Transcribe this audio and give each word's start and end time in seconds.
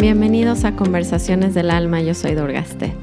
Bienvenidos 0.00 0.64
a 0.64 0.76
Conversaciones 0.76 1.54
del 1.54 1.70
Alma, 1.70 2.00
yo 2.00 2.14
soy 2.14 2.34
Durgaste. 2.34 2.94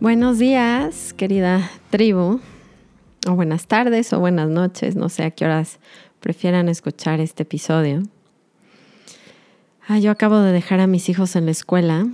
Buenos 0.00 0.38
días, 0.38 1.12
querida 1.12 1.70
tribu, 1.90 2.40
o 3.26 3.32
buenas 3.34 3.66
tardes 3.66 4.12
o 4.12 4.20
buenas 4.20 4.48
noches, 4.48 4.96
no 4.96 5.08
sé 5.08 5.24
a 5.24 5.30
qué 5.30 5.44
horas 5.44 5.78
prefieran 6.20 6.68
escuchar 6.68 7.20
este 7.20 7.44
episodio. 7.44 8.02
Ah, 9.86 9.98
yo 9.98 10.10
acabo 10.10 10.40
de 10.40 10.52
dejar 10.52 10.80
a 10.80 10.86
mis 10.86 11.08
hijos 11.08 11.36
en 11.36 11.46
la 11.46 11.52
escuela 11.52 12.06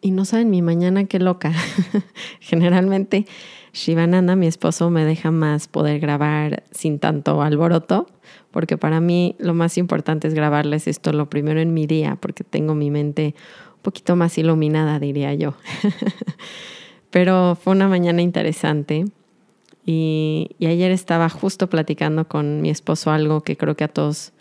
y 0.00 0.10
no 0.10 0.24
saben 0.24 0.50
mi 0.50 0.62
mañana 0.62 1.04
qué 1.04 1.18
loca. 1.18 1.52
Generalmente 2.40 3.26
Shivananda, 3.72 4.34
mi 4.36 4.46
esposo, 4.46 4.90
me 4.90 5.04
deja 5.04 5.30
más 5.30 5.68
poder 5.68 6.00
grabar 6.00 6.64
sin 6.70 6.98
tanto 6.98 7.42
alboroto, 7.42 8.06
porque 8.50 8.76
para 8.76 9.00
mí 9.00 9.36
lo 9.38 9.54
más 9.54 9.78
importante 9.78 10.26
es 10.28 10.34
grabarles 10.34 10.88
esto 10.88 11.12
lo 11.12 11.28
primero 11.30 11.60
en 11.60 11.74
mi 11.74 11.86
día, 11.86 12.16
porque 12.20 12.44
tengo 12.44 12.74
mi 12.74 12.90
mente 12.90 13.34
un 13.76 13.82
poquito 13.82 14.16
más 14.16 14.36
iluminada, 14.38 14.98
diría 14.98 15.34
yo. 15.34 15.54
Pero 17.10 17.56
fue 17.60 17.72
una 17.72 17.88
mañana 17.88 18.22
interesante 18.22 19.04
y, 19.86 20.50
ayer 20.60 20.90
estaba 20.90 21.28
justo 21.28 21.70
platicando 21.70 22.26
con 22.26 22.60
mi 22.60 22.70
esposo 22.70 23.10
algo 23.10 23.42
que 23.42 23.56
creo 23.56 23.76
que 23.76 23.84
a 23.84 23.88
todos, 23.88 24.32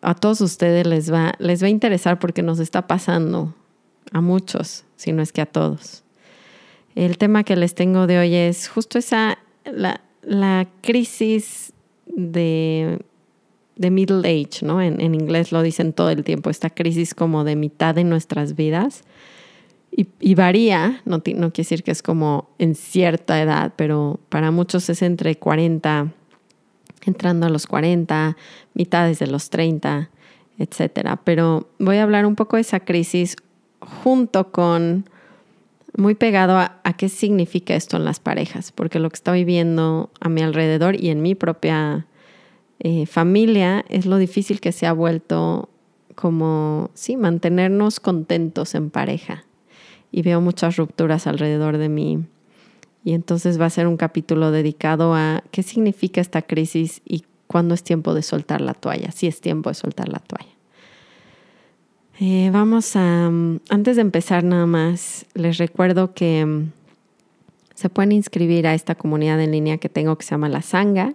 a 0.00 0.14
todos 0.14 0.40
ustedes 0.40 0.86
les 0.86 1.12
va, 1.12 1.34
les 1.38 1.62
va 1.62 1.66
a 1.66 1.70
interesar 1.70 2.18
porque 2.18 2.42
nos 2.42 2.58
está 2.58 2.86
pasando 2.86 3.54
a 4.12 4.20
muchos, 4.20 4.84
si 4.96 5.12
no 5.12 5.22
es 5.22 5.32
que 5.32 5.40
a 5.40 5.46
todos. 5.46 6.04
El 6.94 7.18
tema 7.18 7.44
que 7.44 7.56
les 7.56 7.74
tengo 7.74 8.06
de 8.06 8.18
hoy 8.18 8.34
es 8.34 8.68
justo 8.68 8.98
esa, 8.98 9.38
la, 9.64 10.00
la 10.22 10.66
crisis 10.80 11.72
de, 12.06 12.98
de, 13.76 13.90
middle 13.90 14.28
age, 14.28 14.64
¿no? 14.64 14.82
En, 14.82 15.00
en, 15.00 15.14
inglés 15.14 15.52
lo 15.52 15.62
dicen 15.62 15.92
todo 15.92 16.10
el 16.10 16.24
tiempo, 16.24 16.50
esta 16.50 16.70
crisis 16.70 17.14
como 17.14 17.44
de 17.44 17.56
mitad 17.56 17.94
de 17.94 18.04
nuestras 18.04 18.56
vidas. 18.56 19.04
Y, 19.90 20.08
y 20.20 20.34
varía, 20.34 21.00
no, 21.04 21.18
no 21.18 21.22
quiere 21.22 21.52
decir 21.52 21.82
que 21.82 21.90
es 21.90 22.02
como 22.02 22.50
en 22.58 22.74
cierta 22.74 23.40
edad, 23.40 23.72
pero 23.76 24.20
para 24.28 24.50
muchos 24.50 24.88
es 24.90 25.02
entre 25.02 25.36
40, 25.36 26.12
entrando 27.06 27.46
a 27.46 27.50
los 27.50 27.66
40, 27.66 28.36
mitades 28.74 29.18
de 29.18 29.28
los 29.28 29.50
30, 29.50 30.10
etcétera. 30.58 31.20
Pero 31.24 31.68
voy 31.78 31.96
a 31.98 32.02
hablar 32.02 32.26
un 32.26 32.34
poco 32.34 32.56
de 32.56 32.62
esa 32.62 32.80
crisis 32.80 33.36
junto 33.80 34.50
con, 34.50 35.08
muy 35.96 36.14
pegado 36.14 36.58
a, 36.58 36.80
qué 36.96 37.08
significa 37.08 37.74
esto 37.74 37.96
en 37.96 38.04
las 38.04 38.20
parejas, 38.20 38.72
porque 38.72 38.98
lo 38.98 39.10
que 39.10 39.16
estoy 39.16 39.44
viendo 39.44 40.10
a 40.20 40.28
mi 40.28 40.42
alrededor 40.42 41.00
y 41.00 41.10
en 41.10 41.22
mi 41.22 41.34
propia 41.34 42.06
eh, 42.80 43.06
familia 43.06 43.84
es 43.88 44.06
lo 44.06 44.16
difícil 44.18 44.60
que 44.60 44.72
se 44.72 44.86
ha 44.86 44.92
vuelto 44.92 45.68
como, 46.14 46.90
sí, 46.94 47.16
mantenernos 47.16 48.00
contentos 48.00 48.74
en 48.74 48.90
pareja. 48.90 49.44
Y 50.10 50.22
veo 50.22 50.40
muchas 50.40 50.76
rupturas 50.76 51.26
alrededor 51.26 51.78
de 51.78 51.88
mí. 51.88 52.24
Y 53.04 53.12
entonces 53.12 53.60
va 53.60 53.66
a 53.66 53.70
ser 53.70 53.86
un 53.86 53.96
capítulo 53.96 54.50
dedicado 54.50 55.14
a 55.14 55.44
qué 55.50 55.62
significa 55.62 56.20
esta 56.20 56.42
crisis 56.42 57.02
y 57.04 57.24
cuándo 57.46 57.74
es 57.74 57.82
tiempo 57.82 58.14
de 58.14 58.22
soltar 58.22 58.60
la 58.60 58.74
toalla, 58.74 59.12
si 59.12 59.26
es 59.26 59.40
tiempo 59.40 59.70
de 59.70 59.74
soltar 59.74 60.08
la 60.08 60.18
toalla. 60.18 60.57
Eh, 62.20 62.50
vamos 62.52 62.96
a, 62.96 63.30
mm, 63.30 63.60
antes 63.68 63.94
de 63.94 64.02
empezar 64.02 64.42
nada 64.42 64.66
más, 64.66 65.24
les 65.34 65.56
recuerdo 65.58 66.14
que 66.14 66.44
mm, 66.44 66.72
se 67.74 67.88
pueden 67.90 68.10
inscribir 68.10 68.66
a 68.66 68.74
esta 68.74 68.96
comunidad 68.96 69.40
en 69.40 69.52
línea 69.52 69.78
que 69.78 69.88
tengo 69.88 70.18
que 70.18 70.24
se 70.24 70.32
llama 70.32 70.48
La 70.48 70.62
Sanga. 70.62 71.14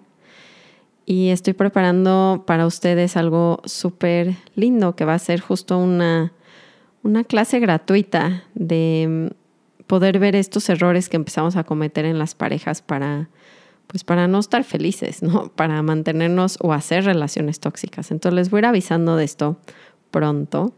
Y 1.05 1.29
estoy 1.29 1.53
preparando 1.53 2.45
para 2.47 2.65
ustedes 2.65 3.17
algo 3.17 3.61
súper 3.65 4.37
lindo 4.55 4.95
que 4.95 5.03
va 5.03 5.15
a 5.15 5.19
ser 5.19 5.41
justo 5.41 5.77
una, 5.77 6.31
una 7.03 7.25
clase 7.25 7.59
gratuita 7.59 8.45
de 8.55 9.29
mm, 9.33 9.85
poder 9.87 10.19
ver 10.19 10.37
estos 10.37 10.69
errores 10.69 11.09
que 11.09 11.17
empezamos 11.17 11.57
a 11.57 11.65
cometer 11.65 12.05
en 12.05 12.17
las 12.17 12.33
parejas 12.33 12.81
para, 12.81 13.27
pues 13.87 14.05
para 14.05 14.29
no 14.29 14.39
estar 14.39 14.63
felices, 14.63 15.21
¿no? 15.21 15.49
Para 15.55 15.81
mantenernos 15.81 16.57
o 16.61 16.71
hacer 16.71 17.03
relaciones 17.03 17.59
tóxicas. 17.59 18.09
Entonces 18.09 18.35
les 18.35 18.49
voy 18.49 18.59
a 18.59 18.61
ir 18.61 18.65
avisando 18.67 19.17
de 19.17 19.25
esto 19.25 19.57
pronto. 20.09 20.73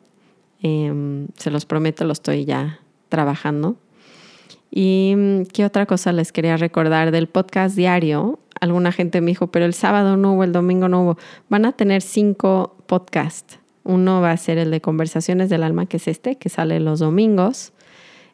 Em, 0.67 1.27
se 1.37 1.51
los 1.51 1.67
prometo, 1.67 2.05
lo 2.05 2.13
estoy 2.13 2.43
ya 2.43 2.79
trabajando. 3.09 3.75
¿Y 4.71 5.13
mm, 5.15 5.43
qué 5.53 5.63
otra 5.63 5.85
cosa 5.85 6.11
les 6.11 6.31
quería 6.31 6.57
recordar 6.57 7.11
del 7.11 7.27
podcast 7.27 7.75
diario? 7.75 8.39
Alguna 8.59 8.91
gente 8.91 9.21
me 9.21 9.29
dijo, 9.29 9.51
pero 9.51 9.65
el 9.65 9.75
sábado 9.75 10.17
no 10.17 10.33
hubo, 10.33 10.43
el 10.43 10.53
domingo 10.53 10.89
no 10.89 11.03
hubo. 11.03 11.17
Van 11.49 11.65
a 11.65 11.73
tener 11.73 12.01
cinco 12.01 12.75
podcasts. 12.87 13.59
Uno 13.83 14.21
va 14.21 14.31
a 14.31 14.37
ser 14.37 14.57
el 14.57 14.71
de 14.71 14.81
Conversaciones 14.81 15.51
del 15.51 15.61
Alma, 15.61 15.85
que 15.85 15.97
es 15.97 16.07
este, 16.07 16.37
que 16.37 16.49
sale 16.49 16.79
los 16.79 16.97
domingos. 16.97 17.71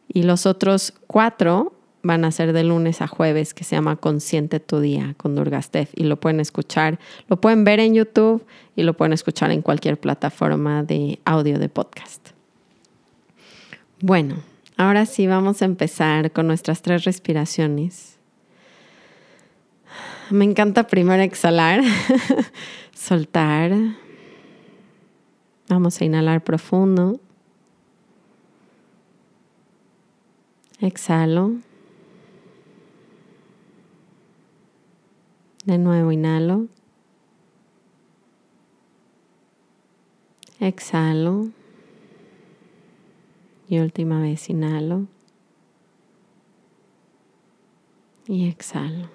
Y 0.08 0.24
los 0.24 0.46
otros 0.46 0.94
cuatro 1.08 1.74
van 2.04 2.26
a 2.26 2.32
ser 2.32 2.54
de 2.54 2.64
lunes 2.64 3.02
a 3.02 3.08
jueves, 3.08 3.54
que 3.54 3.64
se 3.64 3.76
llama 3.76 3.96
Consciente 3.96 4.60
tu 4.60 4.80
Día 4.80 5.14
con 5.18 5.36
Durgastef. 5.36 5.92
Y 5.96 6.04
lo 6.04 6.20
pueden 6.20 6.40
escuchar, 6.40 7.00
lo 7.28 7.40
pueden 7.40 7.64
ver 7.64 7.80
en 7.80 7.94
YouTube 7.94 8.46
y 8.76 8.84
lo 8.84 8.96
pueden 8.96 9.14
escuchar 9.14 9.52
en 9.52 9.62
cualquier 9.62 10.00
plataforma 10.00 10.84
de 10.84 11.20
audio 11.26 11.60
de 11.60 11.70
podcast. 11.70 12.30
Bueno, 14.02 14.38
ahora 14.78 15.06
sí 15.06 15.28
vamos 15.28 15.62
a 15.62 15.66
empezar 15.66 16.32
con 16.32 16.48
nuestras 16.48 16.82
tres 16.82 17.04
respiraciones. 17.04 18.18
Me 20.32 20.46
encanta 20.46 20.88
primero 20.88 21.22
exhalar, 21.22 21.82
soltar. 22.96 23.74
Vamos 25.68 26.02
a 26.02 26.06
inhalar 26.06 26.44
profundo. 26.44 27.20
Exhalo. 30.80 31.58
De 35.66 35.78
nuevo 35.78 36.12
inhalo. 36.12 36.68
Exhalo. 40.60 41.50
Y 43.70 43.78
última 43.80 44.20
vez 44.20 44.50
inhalo. 44.50 45.06
Y 48.28 48.48
exhalo. 48.48 49.10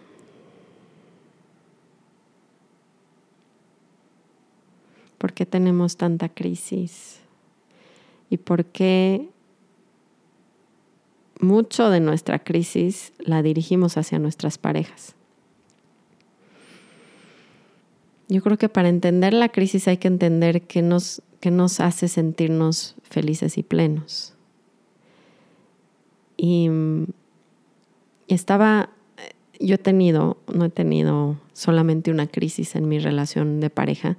¿Por 5.19 5.33
qué 5.33 5.47
tenemos 5.47 5.97
tanta 5.97 6.28
crisis? 6.28 7.19
¿Y 8.31 8.37
por 8.37 8.67
qué 8.67 9.28
mucho 11.41 11.91
de 11.91 11.99
nuestra 11.99 12.39
crisis 12.39 13.13
la 13.19 13.43
dirigimos 13.43 13.97
hacia 13.97 14.21
nuestras 14.21 14.59
parejas? 14.59 15.16
Yo 18.28 18.42
creo 18.42 18.59
que 18.59 18.69
para 18.69 18.88
entender 18.88 19.32
la 19.32 19.50
crisis 19.50 19.87
hay 19.88 19.98
que 19.98 20.09
entender 20.09 20.62
qué 20.62 20.82
nos, 20.82 21.22
nos 21.44 21.81
hace 21.81 22.09
sentirnos 22.09 22.97
felices 23.03 23.56
y 23.59 23.62
plenos. 23.62 24.34
Y, 26.36 26.69
estaba, 28.28 28.91
yo 29.60 29.76
he 29.76 29.78
tenido, 29.78 30.38
no 30.53 30.65
he 30.65 30.70
tenido 30.70 31.36
solamente 31.53 32.10
una 32.10 32.26
crisis 32.26 32.75
en 32.75 32.88
mi 32.88 32.98
relación 32.98 33.60
de 33.60 33.70
pareja. 33.70 34.16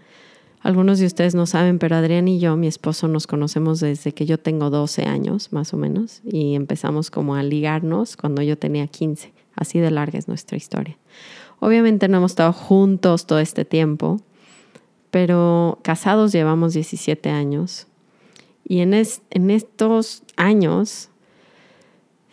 Algunos 0.61 0.99
de 0.99 1.05
ustedes 1.05 1.35
no 1.35 1.45
saben, 1.45 1.77
pero 1.77 1.97
Adrián 1.97 2.27
y 2.27 2.39
yo, 2.39 2.55
mi 2.57 2.67
esposo, 2.67 3.07
nos 3.07 3.27
conocemos 3.27 3.79
desde 3.79 4.13
que 4.13 4.25
yo 4.25 4.37
tengo 4.39 4.69
12 4.69 5.03
años, 5.03 5.51
más 5.51 5.73
o 5.73 5.77
menos, 5.77 6.21
y 6.25 6.55
empezamos 6.55 7.11
como 7.11 7.35
a 7.35 7.43
ligarnos 7.43 8.17
cuando 8.17 8.41
yo 8.41 8.57
tenía 8.57 8.87
15. 8.87 9.33
Así 9.55 9.79
de 9.79 9.91
larga 9.91 10.17
es 10.17 10.27
nuestra 10.27 10.57
historia. 10.57 10.97
Obviamente 11.59 12.07
no 12.07 12.17
hemos 12.17 12.31
estado 12.31 12.53
juntos 12.53 13.25
todo 13.25 13.39
este 13.39 13.65
tiempo, 13.65 14.19
pero 15.11 15.79
casados 15.81 16.31
llevamos 16.31 16.73
17 16.73 17.29
años. 17.29 17.87
Y 18.63 18.79
en, 18.79 18.93
en 18.93 19.49
estos 19.49 20.23
años 20.35 21.09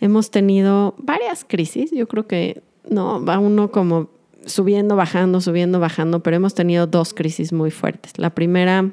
hemos 0.00 0.30
tenido 0.30 0.94
varias 0.98 1.44
crisis. 1.44 1.90
Yo 1.90 2.06
creo 2.08 2.26
que 2.26 2.62
no, 2.88 3.24
va 3.24 3.38
uno 3.38 3.70
como 3.70 4.08
subiendo, 4.46 4.96
bajando, 4.96 5.40
subiendo, 5.40 5.80
bajando, 5.80 6.20
pero 6.22 6.36
hemos 6.36 6.54
tenido 6.54 6.86
dos 6.86 7.14
crisis 7.14 7.52
muy 7.52 7.70
fuertes. 7.70 8.18
La 8.18 8.30
primera 8.30 8.90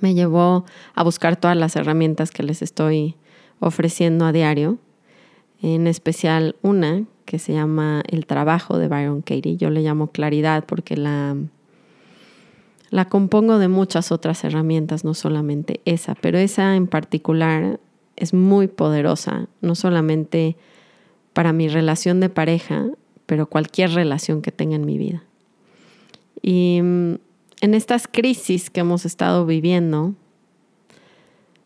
me 0.00 0.14
llevó 0.14 0.64
a 0.94 1.02
buscar 1.02 1.36
todas 1.36 1.56
las 1.56 1.76
herramientas 1.76 2.30
que 2.30 2.42
les 2.42 2.62
estoy 2.62 3.16
ofreciendo 3.60 4.26
a 4.26 4.32
diario, 4.32 4.78
en 5.62 5.86
especial 5.86 6.56
una 6.62 7.04
que 7.24 7.38
se 7.38 7.52
llama 7.52 8.02
El 8.08 8.26
trabajo 8.26 8.78
de 8.78 8.88
Byron 8.88 9.22
Katie. 9.22 9.56
Yo 9.56 9.70
le 9.70 9.82
llamo 9.82 10.10
claridad 10.10 10.64
porque 10.66 10.96
la, 10.96 11.36
la 12.90 13.08
compongo 13.08 13.58
de 13.58 13.68
muchas 13.68 14.12
otras 14.12 14.44
herramientas, 14.44 15.04
no 15.04 15.14
solamente 15.14 15.80
esa, 15.84 16.14
pero 16.14 16.38
esa 16.38 16.76
en 16.76 16.86
particular 16.86 17.80
es 18.16 18.34
muy 18.34 18.68
poderosa, 18.68 19.48
no 19.60 19.74
solamente 19.74 20.56
para 21.32 21.52
mi 21.52 21.68
relación 21.68 22.20
de 22.20 22.28
pareja, 22.28 22.86
pero 23.26 23.46
cualquier 23.46 23.92
relación 23.92 24.42
que 24.42 24.52
tenga 24.52 24.76
en 24.76 24.86
mi 24.86 24.98
vida. 24.98 25.24
Y 26.42 26.80
mm, 26.82 27.14
en 27.62 27.74
estas 27.74 28.06
crisis 28.06 28.70
que 28.70 28.80
hemos 28.80 29.06
estado 29.06 29.46
viviendo, 29.46 30.14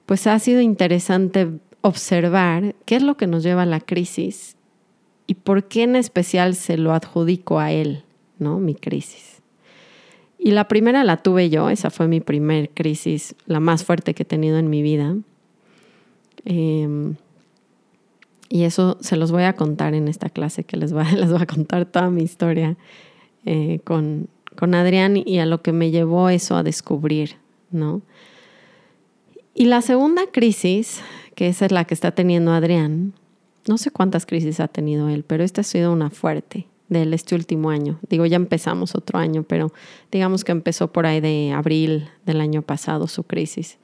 pues 0.07 0.27
ha 0.27 0.39
sido 0.39 0.61
interesante 0.61 1.51
observar 1.81 2.75
qué 2.85 2.97
es 2.97 3.03
lo 3.03 3.17
que 3.17 3.27
nos 3.27 3.43
lleva 3.43 3.63
a 3.63 3.67
la 3.67 3.81
crisis 3.81 4.57
y 5.27 5.35
por 5.35 5.65
qué 5.65 5.83
en 5.83 5.97
especial 5.97 6.55
se 6.55 6.77
lo 6.77 6.93
adjudico 6.93 7.59
a 7.59 7.71
él, 7.73 8.03
¿no? 8.39 8.59
Mi 8.59 8.75
crisis. 8.75 9.43
Y 10.39 10.53
la 10.53 10.69
primera 10.69 11.05
la 11.05 11.19
tuve 11.19 11.51
yo, 11.51 11.69
esa 11.69 11.91
fue 11.91 12.09
mi 12.09 12.21
primer 12.21 12.71
crisis, 12.71 13.35
la 13.47 13.61
más 13.61 13.85
fuerte 13.85 14.15
que 14.15 14.23
he 14.23 14.27
tenido 14.27 14.59
en 14.59 14.71
mi 14.71 14.83
vida. 14.83 15.17
Em, 16.45 17.17
y 18.49 18.63
eso 18.63 18.97
se 19.01 19.17
los 19.17 19.33
voy 19.33 19.43
a 19.43 19.55
contar 19.55 19.95
en 19.95 20.09
esta 20.09 20.31
clase, 20.31 20.65
que 20.65 20.77
les 20.77 20.93
voy, 20.93 21.05
les 21.17 21.31
voy 21.31 21.43
a 21.43 21.47
contar 21.47 21.85
toda 21.87 22.11
mi 22.11 22.23
historia 22.23 22.77
eh, 23.45 23.81
con, 23.85 24.29
con 24.57 24.75
Adrián 24.75 25.17
y 25.17 25.41
a 25.41 25.47
lo 25.47 25.61
que 25.63 25.73
me 25.73 25.91
llevó 25.91 26.29
eso 26.29 26.57
a 26.57 26.63
descubrir, 26.63 27.37
¿no? 27.71 28.03
Y 29.55 29.65
la 29.65 29.83
segunda 29.83 30.23
crisis, 30.31 31.03
que 31.39 31.47
esa 31.47 31.67
es 31.67 31.71
la 31.71 31.85
que 31.85 31.95
está 31.95 32.11
teniendo 32.11 32.51
Adrián, 32.51 33.13
no 33.69 33.79
sé 33.79 33.93
cuántas 33.93 34.27
crisis 34.27 34.59
ha 34.59 34.67
tenido 34.67 35.09
él, 35.09 35.23
pero 35.25 35.45
esta 35.45 35.61
ha 35.61 35.65
sido 35.65 35.93
una 35.93 36.11
fuerte 36.11 36.67
de 36.89 37.03
él 37.03 37.15
este 37.15 37.37
último 37.37 37.71
año. 37.71 38.01
Digo, 38.09 38.27
ya 38.27 38.35
empezamos 38.35 38.97
otro 38.97 39.21
año, 39.21 39.45
pero 39.45 39.73
digamos 40.11 40.43
que 40.43 40.51
empezó 40.51 40.91
por 40.91 41.07
ahí 41.07 41.21
de 41.21 41.53
abril 41.53 42.09
del 42.27 42.41
año 42.41 42.63
pasado 42.63 43.07
su 43.07 43.23
crisis. 43.23 43.79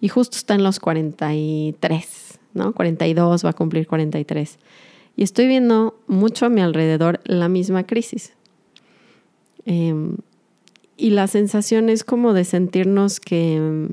Y 0.00 0.08
justo 0.08 0.36
está 0.36 0.56
en 0.56 0.64
los 0.64 0.80
43, 0.80 2.40
¿no? 2.54 2.74
42, 2.74 3.44
va 3.44 3.50
a 3.50 3.52
cumplir 3.52 3.86
43. 3.86 4.58
Y 5.14 5.22
estoy 5.22 5.46
viendo 5.46 6.00
mucho 6.08 6.46
a 6.46 6.48
mi 6.48 6.60
alrededor 6.60 7.20
la 7.22 7.48
misma 7.48 7.84
crisis. 7.84 8.32
Em, 9.64 10.16
y 10.96 11.10
la 11.10 11.28
sensación 11.28 11.88
es 11.88 12.02
como 12.02 12.32
de 12.32 12.42
sentirnos 12.42 13.20
que, 13.20 13.90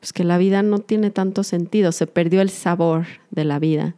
pues 0.00 0.12
que 0.12 0.24
la 0.24 0.38
vida 0.38 0.62
no 0.62 0.78
tiene 0.78 1.10
tanto 1.10 1.42
sentido, 1.42 1.92
se 1.92 2.06
perdió 2.06 2.40
el 2.40 2.50
sabor 2.50 3.06
de 3.30 3.44
la 3.44 3.58
vida. 3.58 3.94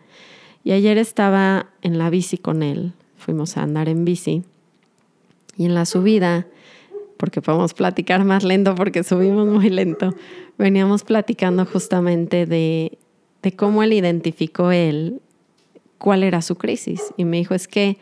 Y 0.65 0.73
ayer 0.73 0.99
estaba 0.99 1.71
en 1.83 1.99
la 1.99 2.11
bici 2.11 2.39
con 2.39 2.63
él, 2.63 2.93
fuimos 3.17 3.57
a 3.57 3.63
andar 3.63 3.89
en 3.89 4.05
bici 4.05 4.43
y 5.57 5.67
en 5.67 5.75
la 5.75 5.85
subida, 5.85 6.47
porque 7.17 7.43
podemos 7.43 7.75
platicar 7.75 8.25
más 8.25 8.45
lento 8.45 8.75
porque 8.75 9.05
subimos 9.05 9.47
muy 9.47 9.69
lento, 9.69 10.15
veníamos 10.57 11.05
platicando 11.05 11.67
justamente 11.67 12.47
de, 12.47 12.99
de 13.43 13.53
cómo 13.53 13.83
él 13.83 13.93
identificó 13.93 14.73
él 14.73 15.21
cuál 16.01 16.25
era 16.25 16.43
su 16.43 16.57
crisis. 16.57 17.13
Y 17.17 17.25
me 17.25 17.37
dijo, 17.37 17.55
es 17.55 17.69
que 17.69 17.99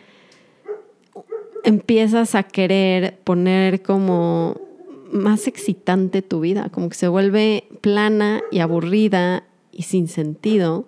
empiezas 1.64 2.34
a 2.34 2.44
querer 2.44 3.18
poner 3.24 3.82
como 3.82 4.67
más 5.10 5.46
excitante 5.46 6.22
tu 6.22 6.40
vida, 6.40 6.68
como 6.70 6.88
que 6.88 6.96
se 6.96 7.08
vuelve 7.08 7.68
plana 7.80 8.42
y 8.50 8.60
aburrida 8.60 9.44
y 9.72 9.82
sin 9.82 10.08
sentido 10.08 10.86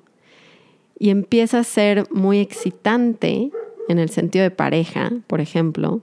y 1.00 1.08
empieza 1.08 1.60
a 1.60 1.64
ser 1.64 2.06
muy 2.12 2.38
excitante 2.38 3.50
en 3.88 3.98
el 3.98 4.10
sentido 4.10 4.44
de 4.44 4.50
pareja, 4.50 5.10
por 5.26 5.40
ejemplo, 5.40 6.02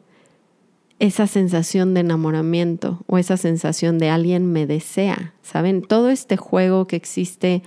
esa 0.99 1.27
sensación 1.27 1.93
de 1.93 1.99
enamoramiento 1.99 3.03
o 3.05 3.19
esa 3.19 3.37
sensación 3.37 3.99
de 3.99 4.09
alguien 4.09 4.51
me 4.51 4.65
desea, 4.65 5.35
¿saben? 5.43 5.83
Todo 5.83 6.09
este 6.09 6.35
juego 6.35 6.87
que 6.87 6.95
existe 6.95 7.61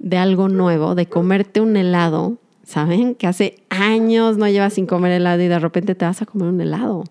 de 0.00 0.18
algo 0.18 0.48
nuevo, 0.48 0.96
de 0.96 1.06
comerte 1.06 1.60
un 1.60 1.76
helado, 1.76 2.36
¿saben? 2.64 3.14
Que 3.14 3.28
hace 3.28 3.62
años 3.70 4.36
no 4.36 4.48
llevas 4.48 4.74
sin 4.74 4.86
comer 4.86 5.12
helado 5.12 5.40
y 5.42 5.48
de 5.48 5.60
repente 5.60 5.94
te 5.94 6.04
vas 6.04 6.20
a 6.20 6.26
comer 6.26 6.48
un 6.48 6.60
helado. 6.60 7.04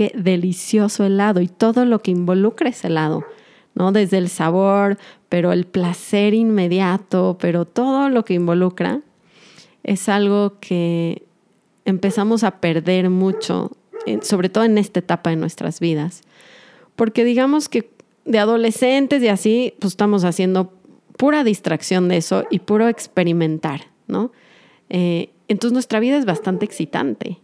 Qué 0.00 0.12
delicioso 0.16 1.04
helado 1.04 1.42
y 1.42 1.46
todo 1.46 1.84
lo 1.84 1.98
que 1.98 2.10
involucra 2.10 2.70
ese 2.70 2.86
helado, 2.86 3.22
¿no? 3.74 3.92
Desde 3.92 4.16
el 4.16 4.30
sabor, 4.30 4.96
pero 5.28 5.52
el 5.52 5.66
placer 5.66 6.32
inmediato, 6.32 7.36
pero 7.38 7.66
todo 7.66 8.08
lo 8.08 8.24
que 8.24 8.32
involucra, 8.32 9.02
es 9.82 10.08
algo 10.08 10.54
que 10.58 11.24
empezamos 11.84 12.44
a 12.44 12.62
perder 12.62 13.10
mucho, 13.10 13.72
sobre 14.22 14.48
todo 14.48 14.64
en 14.64 14.78
esta 14.78 15.00
etapa 15.00 15.28
de 15.28 15.36
nuestras 15.36 15.80
vidas. 15.80 16.22
Porque 16.96 17.22
digamos 17.22 17.68
que 17.68 17.90
de 18.24 18.38
adolescentes 18.38 19.22
y 19.22 19.28
así, 19.28 19.74
pues 19.80 19.92
estamos 19.92 20.24
haciendo 20.24 20.72
pura 21.18 21.44
distracción 21.44 22.08
de 22.08 22.16
eso 22.16 22.46
y 22.48 22.60
puro 22.60 22.88
experimentar, 22.88 23.82
¿no? 24.06 24.32
Eh, 24.88 25.28
entonces 25.48 25.74
nuestra 25.74 26.00
vida 26.00 26.16
es 26.16 26.24
bastante 26.24 26.64
excitante. 26.64 27.36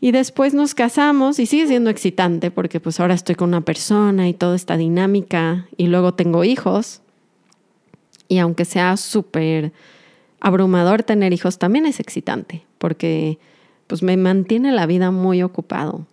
Y 0.00 0.12
después 0.12 0.54
nos 0.54 0.74
casamos 0.74 1.38
y 1.38 1.46
sigue 1.46 1.66
siendo 1.66 1.90
excitante 1.90 2.50
porque 2.50 2.78
pues 2.78 3.00
ahora 3.00 3.14
estoy 3.14 3.34
con 3.34 3.48
una 3.48 3.62
persona 3.62 4.28
y 4.28 4.34
toda 4.34 4.54
esta 4.54 4.76
dinámica 4.76 5.66
y 5.76 5.88
luego 5.88 6.14
tengo 6.14 6.44
hijos. 6.44 7.02
Y 8.28 8.38
aunque 8.38 8.64
sea 8.64 8.96
súper 8.96 9.72
abrumador 10.40 11.02
tener 11.02 11.32
hijos, 11.32 11.58
también 11.58 11.84
es 11.86 11.98
excitante 11.98 12.64
porque 12.78 13.38
pues 13.88 14.02
me 14.02 14.16
mantiene 14.16 14.70
la 14.70 14.86
vida 14.86 15.10
muy 15.10 15.42
ocupado. 15.42 16.06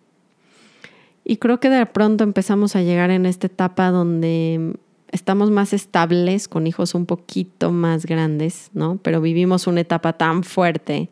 Y 1.23 1.37
creo 1.37 1.59
que 1.59 1.69
de 1.69 1.85
pronto 1.85 2.23
empezamos 2.23 2.75
a 2.75 2.81
llegar 2.81 3.11
en 3.11 3.25
esta 3.25 3.47
etapa 3.47 3.91
donde 3.91 4.77
estamos 5.11 5.51
más 5.51 5.73
estables 5.73 6.47
con 6.47 6.65
hijos 6.65 6.95
un 6.95 7.05
poquito 7.05 7.71
más 7.71 8.05
grandes, 8.05 8.69
¿no? 8.73 8.99
Pero 9.01 9.21
vivimos 9.21 9.67
una 9.67 9.81
etapa 9.81 10.13
tan 10.13 10.43
fuerte 10.43 11.09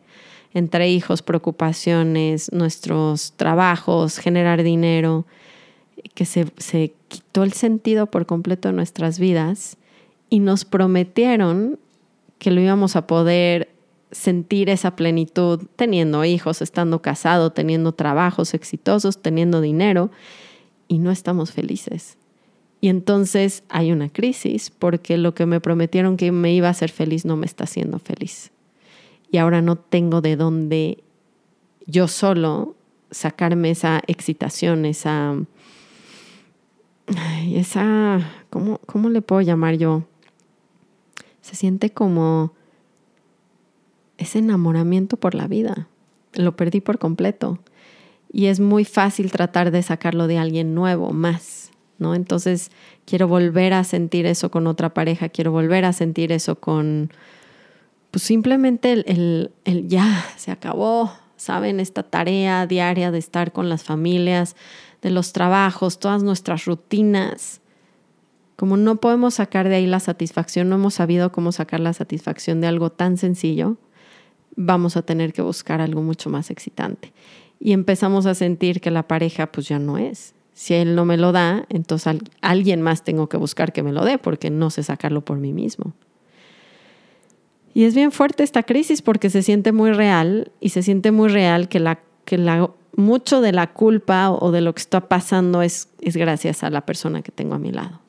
entre 0.54 0.88
hijos, 0.88 1.22
preocupaciones, 1.22 2.50
nuestros 2.52 3.32
trabajos, 3.36 4.18
generar 4.18 4.62
dinero, 4.62 5.26
que 6.14 6.24
se, 6.24 6.46
se 6.56 6.94
quitó 7.08 7.42
el 7.42 7.52
sentido 7.52 8.06
por 8.06 8.24
completo 8.24 8.68
de 8.68 8.74
nuestras 8.74 9.18
vidas 9.18 9.76
y 10.30 10.38
nos 10.38 10.64
prometieron 10.64 11.78
que 12.38 12.52
lo 12.52 12.60
íbamos 12.60 12.94
a 12.94 13.06
poder 13.06 13.68
sentir 14.12 14.70
esa 14.70 14.94
plenitud 14.94 15.62
teniendo 15.74 16.24
hijos, 16.24 16.62
estando 16.62 17.02
casado, 17.02 17.50
teniendo 17.50 17.92
trabajos 17.92 18.54
exitosos, 18.54 19.20
teniendo 19.20 19.60
dinero 19.60 20.10
y 20.86 20.98
no 20.98 21.10
estamos 21.10 21.50
felices. 21.50 22.16
Y 22.80 22.88
entonces 22.88 23.64
hay 23.70 23.90
una 23.90 24.08
crisis 24.08 24.70
porque 24.70 25.16
lo 25.16 25.34
que 25.34 25.46
me 25.46 25.60
prometieron 25.60 26.16
que 26.16 26.30
me 26.30 26.52
iba 26.54 26.68
a 26.68 26.72
hacer 26.72 26.90
feliz 26.90 27.24
no 27.24 27.36
me 27.36 27.46
está 27.46 27.64
haciendo 27.64 27.98
feliz 27.98 28.53
y 29.34 29.38
ahora 29.38 29.62
no 29.62 29.74
tengo 29.74 30.20
de 30.20 30.36
dónde 30.36 31.02
yo 31.86 32.06
solo 32.06 32.76
sacarme 33.10 33.70
esa 33.70 34.00
excitación, 34.06 34.84
esa... 34.84 35.34
esa 37.52 38.30
¿cómo, 38.48 38.78
¿Cómo 38.86 39.08
le 39.08 39.22
puedo 39.22 39.40
llamar 39.40 39.74
yo? 39.74 40.04
Se 41.40 41.56
siente 41.56 41.90
como 41.90 42.52
ese 44.16 44.38
enamoramiento 44.38 45.16
por 45.16 45.34
la 45.34 45.48
vida. 45.48 45.88
Lo 46.34 46.54
perdí 46.54 46.80
por 46.80 47.00
completo. 47.00 47.58
Y 48.32 48.46
es 48.46 48.60
muy 48.60 48.84
fácil 48.84 49.32
tratar 49.32 49.72
de 49.72 49.82
sacarlo 49.82 50.28
de 50.28 50.38
alguien 50.38 50.76
nuevo, 50.76 51.10
más, 51.10 51.72
¿no? 51.98 52.14
Entonces 52.14 52.70
quiero 53.04 53.26
volver 53.26 53.72
a 53.72 53.82
sentir 53.82 54.26
eso 54.26 54.52
con 54.52 54.68
otra 54.68 54.94
pareja, 54.94 55.28
quiero 55.28 55.50
volver 55.50 55.84
a 55.86 55.92
sentir 55.92 56.30
eso 56.30 56.60
con, 56.60 57.10
pues 58.14 58.22
simplemente 58.22 58.92
el, 58.92 59.50
ya 59.88 60.24
se 60.36 60.52
acabó, 60.52 61.10
¿saben? 61.34 61.80
Esta 61.80 62.04
tarea 62.04 62.64
diaria 62.64 63.10
de 63.10 63.18
estar 63.18 63.50
con 63.50 63.68
las 63.68 63.82
familias, 63.82 64.54
de 65.02 65.10
los 65.10 65.32
trabajos, 65.32 65.98
todas 65.98 66.22
nuestras 66.22 66.64
rutinas. 66.64 67.60
Como 68.54 68.76
no 68.76 69.00
podemos 69.00 69.34
sacar 69.34 69.68
de 69.68 69.74
ahí 69.74 69.88
la 69.88 69.98
satisfacción, 69.98 70.68
no 70.68 70.76
hemos 70.76 70.94
sabido 70.94 71.32
cómo 71.32 71.50
sacar 71.50 71.80
la 71.80 71.92
satisfacción 71.92 72.60
de 72.60 72.68
algo 72.68 72.90
tan 72.90 73.16
sencillo, 73.16 73.78
vamos 74.54 74.96
a 74.96 75.02
tener 75.02 75.32
que 75.32 75.42
buscar 75.42 75.80
algo 75.80 76.00
mucho 76.00 76.30
más 76.30 76.52
excitante. 76.52 77.12
Y 77.58 77.72
empezamos 77.72 78.26
a 78.26 78.36
sentir 78.36 78.80
que 78.80 78.92
la 78.92 79.08
pareja 79.08 79.50
pues 79.50 79.66
ya 79.66 79.80
no 79.80 79.98
es. 79.98 80.36
Si 80.52 80.74
él 80.74 80.94
no 80.94 81.04
me 81.04 81.16
lo 81.16 81.32
da, 81.32 81.66
entonces 81.68 82.16
alguien 82.42 82.80
más 82.80 83.02
tengo 83.02 83.28
que 83.28 83.38
buscar 83.38 83.72
que 83.72 83.82
me 83.82 83.90
lo 83.90 84.04
dé 84.04 84.18
porque 84.18 84.50
no 84.50 84.70
sé 84.70 84.84
sacarlo 84.84 85.24
por 85.24 85.38
mí 85.38 85.52
mismo. 85.52 85.94
Y 87.74 87.84
es 87.84 87.94
bien 87.94 88.12
fuerte 88.12 88.44
esta 88.44 88.62
crisis 88.62 89.02
porque 89.02 89.28
se 89.28 89.42
siente 89.42 89.72
muy 89.72 89.92
real 89.92 90.52
y 90.60 90.68
se 90.68 90.82
siente 90.82 91.10
muy 91.10 91.28
real 91.28 91.68
que, 91.68 91.80
la, 91.80 91.98
que 92.24 92.38
la, 92.38 92.70
mucho 92.94 93.40
de 93.40 93.52
la 93.52 93.72
culpa 93.72 94.30
o 94.30 94.52
de 94.52 94.60
lo 94.60 94.72
que 94.74 94.80
está 94.80 95.08
pasando 95.08 95.60
es, 95.60 95.88
gracias 96.00 96.62
a 96.62 96.70
la 96.70 96.86
persona 96.86 97.22
que 97.22 97.32
tengo 97.32 97.56
a 97.56 97.58
mi 97.58 97.72
lado. 97.72 98.00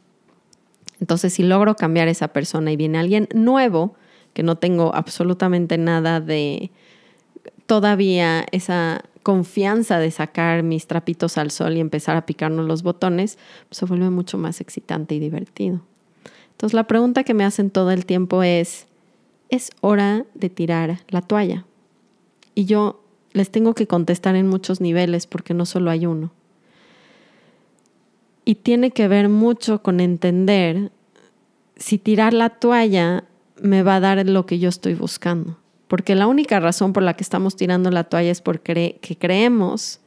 Entonces, 1.02 1.34
si 1.34 1.44
logro 1.44 1.76
cambiar 1.76 2.08
esa 2.08 2.30
persona 2.30 2.72
y 2.72 2.78
viene 2.78 3.00
alguien 3.00 3.28
nuevo, 3.34 3.96
que 4.34 4.44
no 4.44 4.56
tengo 4.56 4.94
absolutamente 4.94 5.78
nada 5.78 6.22
de 6.22 6.72
todavía 7.66 8.46
esa 8.52 9.04
confianza 9.24 9.98
de 9.98 10.12
sacar 10.12 10.62
mis 10.62 10.86
trapitos 10.86 11.38
al 11.40 11.50
sol 11.50 11.76
y 11.76 11.80
empezar 11.80 12.16
a 12.16 12.26
picarnos 12.28 12.68
los 12.68 12.84
botones, 12.84 13.40
se 13.72 13.86
vuelve 13.86 14.12
mucho 14.12 14.38
más 14.38 14.62
excitante 14.62 15.16
y 15.16 15.20
divertido. 15.20 15.82
Entonces 16.52 16.76
la 16.76 16.86
pregunta 16.86 17.24
que 17.24 17.34
me 17.34 17.44
hacen 17.44 17.72
todo 17.72 17.92
el 17.92 18.06
tiempo 18.06 18.44
es, 18.44 18.88
es 19.56 19.72
hora 19.82 20.26
de 20.34 20.50
tirar 20.50 21.00
la 21.10 21.22
toalla. 21.22 21.66
Y 22.54 22.66
yo 22.66 23.02
les 23.34 23.52
tengo 23.52 23.74
que 23.74 23.88
contestar 23.88 24.36
en 24.36 24.48
muchos 24.48 24.80
niveles 24.80 25.28
porque 25.28 25.54
no 25.54 25.66
solo 25.66 25.92
hay 25.92 26.06
uno. 26.06 26.32
Y 28.46 28.56
tiene 28.56 28.92
que 28.92 29.08
ver 29.08 29.28
mucho 29.28 29.82
con 29.82 30.00
entender 30.00 30.92
si 31.76 31.98
tirar 31.98 32.34
la 32.34 32.50
toalla 32.50 33.26
me 33.62 33.84
va 33.84 33.96
a 33.96 34.00
dar 34.00 34.26
lo 34.28 34.46
que 34.46 34.60
yo 34.60 34.70
estoy 34.70 34.94
buscando. 34.94 35.58
Porque 35.88 36.16
la 36.16 36.28
única 36.28 36.60
razón 36.60 36.94
por 36.94 37.04
la 37.04 37.16
que 37.16 37.24
estamos 37.24 37.56
tirando 37.56 37.92
la 37.92 38.06
toalla 38.06 38.32
es 38.32 38.42
porque 38.42 39.00
creemos 39.20 40.00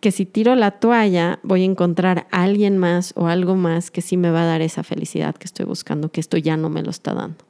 que 0.00 0.10
si 0.10 0.26
tiro 0.26 0.56
la 0.56 0.72
toalla 0.72 1.38
voy 1.42 1.62
a 1.62 1.66
encontrar 1.66 2.26
a 2.32 2.42
alguien 2.42 2.76
más 2.76 3.12
o 3.16 3.28
algo 3.28 3.54
más 3.54 3.90
que 3.90 4.02
sí 4.02 4.16
me 4.16 4.30
va 4.30 4.42
a 4.42 4.46
dar 4.46 4.60
esa 4.60 4.82
felicidad 4.82 5.34
que 5.36 5.44
estoy 5.44 5.64
buscando, 5.64 6.10
que 6.10 6.20
esto 6.20 6.36
ya 6.36 6.56
no 6.56 6.68
me 6.68 6.82
lo 6.82 6.90
está 6.90 7.14
dando. 7.14 7.44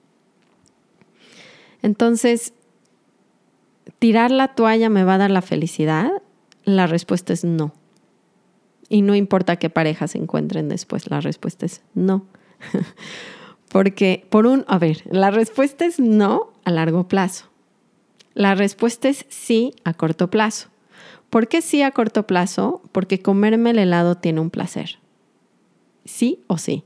Entonces, 1.83 2.55
¿tirar 3.99 4.31
la 4.31 4.49
toalla 4.49 4.89
me 4.89 5.05
va 5.05 5.15
a 5.15 5.19
dar 5.19 5.31
la 5.31 5.43
felicidad? 5.43 6.11
La 6.65 6.87
respuesta 6.87 7.33
es 7.33 7.45
no. 7.45 7.73
Y 8.89 9.03
no 9.03 9.15
importa 9.15 9.57
qué 9.57 9.71
pareja 9.71 10.07
se 10.07 10.19
encuentren 10.19 10.69
después, 10.69 11.11
la 11.11 11.21
respuesta 11.21 11.67
es 11.67 11.83
no. 11.95 12.27
Porque, 13.69 14.27
por 14.29 14.47
un, 14.47 14.65
a 14.69 14.79
ver, 14.79 15.03
la 15.11 15.31
respuesta 15.31 15.87
es 15.87 15.99
no 15.99 16.53
a 16.65 16.71
largo 16.71 17.09
plazo. 17.09 17.47
La 18.35 18.55
respuesta 18.55 19.09
es 19.09 19.27
sí 19.29 19.75
a 19.85 19.95
corto 19.95 20.31
plazo. 20.31 20.69
¿Por 21.31 21.49
qué 21.49 21.63
sí 21.63 21.83
a 21.83 21.91
corto 21.91 22.27
plazo? 22.27 22.83
Porque 22.93 23.21
comerme 23.21 23.71
el 23.71 23.79
helado 23.79 24.17
tiene 24.17 24.41
un 24.41 24.51
placer. 24.51 24.99
Sí 26.05 26.43
o 26.47 26.59
sí. 26.59 26.85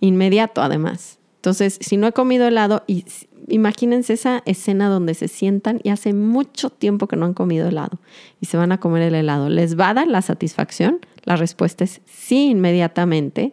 Inmediato, 0.00 0.62
además. 0.62 1.18
Entonces, 1.46 1.78
si 1.80 1.96
no 1.96 2.08
he 2.08 2.12
comido 2.12 2.48
helado, 2.48 2.82
y 2.88 3.04
imagínense 3.46 4.14
esa 4.14 4.42
escena 4.46 4.88
donde 4.88 5.14
se 5.14 5.28
sientan 5.28 5.78
y 5.84 5.90
hace 5.90 6.12
mucho 6.12 6.70
tiempo 6.70 7.06
que 7.06 7.14
no 7.14 7.24
han 7.24 7.34
comido 7.34 7.68
helado 7.68 8.00
y 8.40 8.46
se 8.46 8.56
van 8.56 8.72
a 8.72 8.80
comer 8.80 9.02
el 9.02 9.14
helado. 9.14 9.48
¿Les 9.48 9.78
va 9.78 9.90
a 9.90 9.94
dar 9.94 10.08
la 10.08 10.22
satisfacción? 10.22 10.98
La 11.22 11.36
respuesta 11.36 11.84
es 11.84 12.00
sí 12.04 12.50
inmediatamente. 12.50 13.52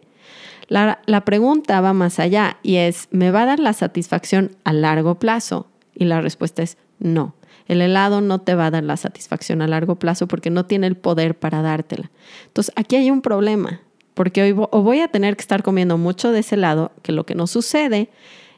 La, 0.66 1.02
la, 1.06 1.24
pregunta 1.24 1.80
va 1.80 1.92
más 1.92 2.18
allá 2.18 2.56
y 2.64 2.78
es, 2.78 3.06
¿me 3.12 3.30
va 3.30 3.42
a 3.42 3.46
dar 3.46 3.60
la 3.60 3.74
satisfacción 3.74 4.56
a 4.64 4.72
largo 4.72 5.20
plazo? 5.20 5.68
Y 5.94 6.06
la 6.06 6.20
respuesta 6.20 6.64
es 6.64 6.78
no. 6.98 7.36
El 7.68 7.80
helado 7.80 8.20
no 8.20 8.40
te 8.40 8.56
va 8.56 8.66
a 8.66 8.70
dar 8.72 8.82
la 8.82 8.96
satisfacción 8.96 9.62
a 9.62 9.68
largo 9.68 10.00
plazo 10.00 10.26
porque 10.26 10.50
no 10.50 10.66
tiene 10.66 10.88
el 10.88 10.96
poder 10.96 11.38
para 11.38 11.62
dártela. 11.62 12.10
Entonces, 12.46 12.74
aquí 12.74 12.96
hay 12.96 13.12
un 13.12 13.22
problema, 13.22 13.82
porque 14.14 14.42
hoy 14.42 14.52
voy 14.52 15.00
a 15.00 15.08
tener 15.08 15.36
que 15.36 15.42
estar 15.42 15.62
comiendo 15.62 15.98
mucho 15.98 16.30
de 16.32 16.40
ese 16.40 16.54
helado, 16.54 16.92
que 17.02 17.12
lo 17.12 17.26
que 17.26 17.34
nos 17.34 17.50
sucede 17.50 18.10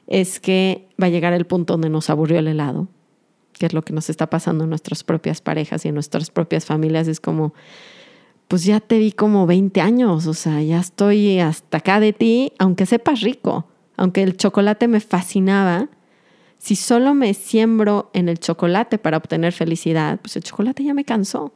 es 0.07 0.39
que 0.39 0.89
va 1.03 1.07
a 1.07 1.11
llegar 1.11 1.33
el 1.33 1.47
punto 1.47 1.75
donde 1.75 1.89
nos 1.89 2.11
aburrió 2.11 2.39
el 2.39 2.49
helado, 2.49 2.89
que 3.53 3.67
es 3.67 3.73
lo 3.73 3.83
que 3.83 3.93
nos 3.93 4.11
está 4.11 4.29
pasando 4.29 4.65
en 4.65 4.71
nuestras 4.71 5.03
propias 5.03 5.41
parejas 5.41 5.85
y 5.85 5.89
en 5.89 5.95
nuestras 5.95 6.31
propias 6.31 6.67
familias. 6.67 7.09
Es 7.09 7.21
como, 7.21 7.55
pues 8.49 8.65
ya 8.65 8.81
te 8.81 8.99
vi 8.99 9.13
como 9.13 9.47
20 9.47 9.81
años, 9.81 10.27
o 10.27 10.35
sea, 10.35 10.63
ya 10.63 10.79
estoy 10.79 11.41
hasta 11.41 11.79
acá 11.79 12.01
de 12.01 12.13
ti, 12.13 12.53
aunque 12.59 12.87
sepas 12.87 13.23
rico, 13.23 13.67
aunque 13.97 14.23
el 14.23 14.37
chocolate 14.37 14.89
me 14.89 15.01
fascinaba. 15.01 15.89
Si 16.59 16.77
solo 16.77 17.15
me 17.15 17.35
siembro 17.35 18.11
en 18.13 18.29
el 18.29 18.39
chocolate 18.39 18.99
para 18.99 19.17
obtener 19.17 19.53
felicidad, 19.53 20.21
pues 20.21 20.37
el 20.37 20.43
chocolate 20.43 20.85
ya 20.85 20.95
me 20.95 21.05
cansó. 21.05 21.53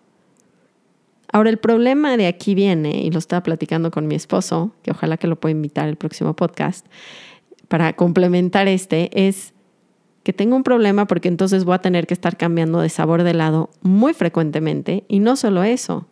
Ahora 1.33 1.51
el 1.51 1.59
problema 1.59 2.17
de 2.17 2.27
aquí 2.27 2.55
viene, 2.55 3.03
y 3.03 3.11
lo 3.11 3.19
estaba 3.19 3.43
platicando 3.43 3.91
con 3.91 4.07
mi 4.09 4.15
esposo, 4.15 4.73
que 4.83 4.91
ojalá 4.91 5.17
que 5.17 5.27
lo 5.27 5.39
pueda 5.39 5.53
invitar 5.53 5.89
el 5.89 5.97
próximo 5.97 6.35
podcast, 6.35 6.87
para 7.69 7.93
complementar 7.95 8.67
este 8.67 9.29
es 9.29 9.55
que 10.25 10.33
tengo 10.33 10.57
un 10.57 10.65
problema 10.65 11.07
porque 11.07 11.29
entonces 11.29 11.65
voy 11.65 11.75
a 11.75 11.79
tener 11.79 12.07
que 12.07 12.15
estar 12.15 12.37
cambiando 12.37 12.81
de 12.81 12.89
sabor 12.89 13.23
de 13.23 13.31
helado 13.31 13.71
muy 13.81 14.13
frecuentemente 14.13 15.05
y 15.09 15.21
no 15.21 15.37
solo 15.37 15.63
eso, 15.63 16.09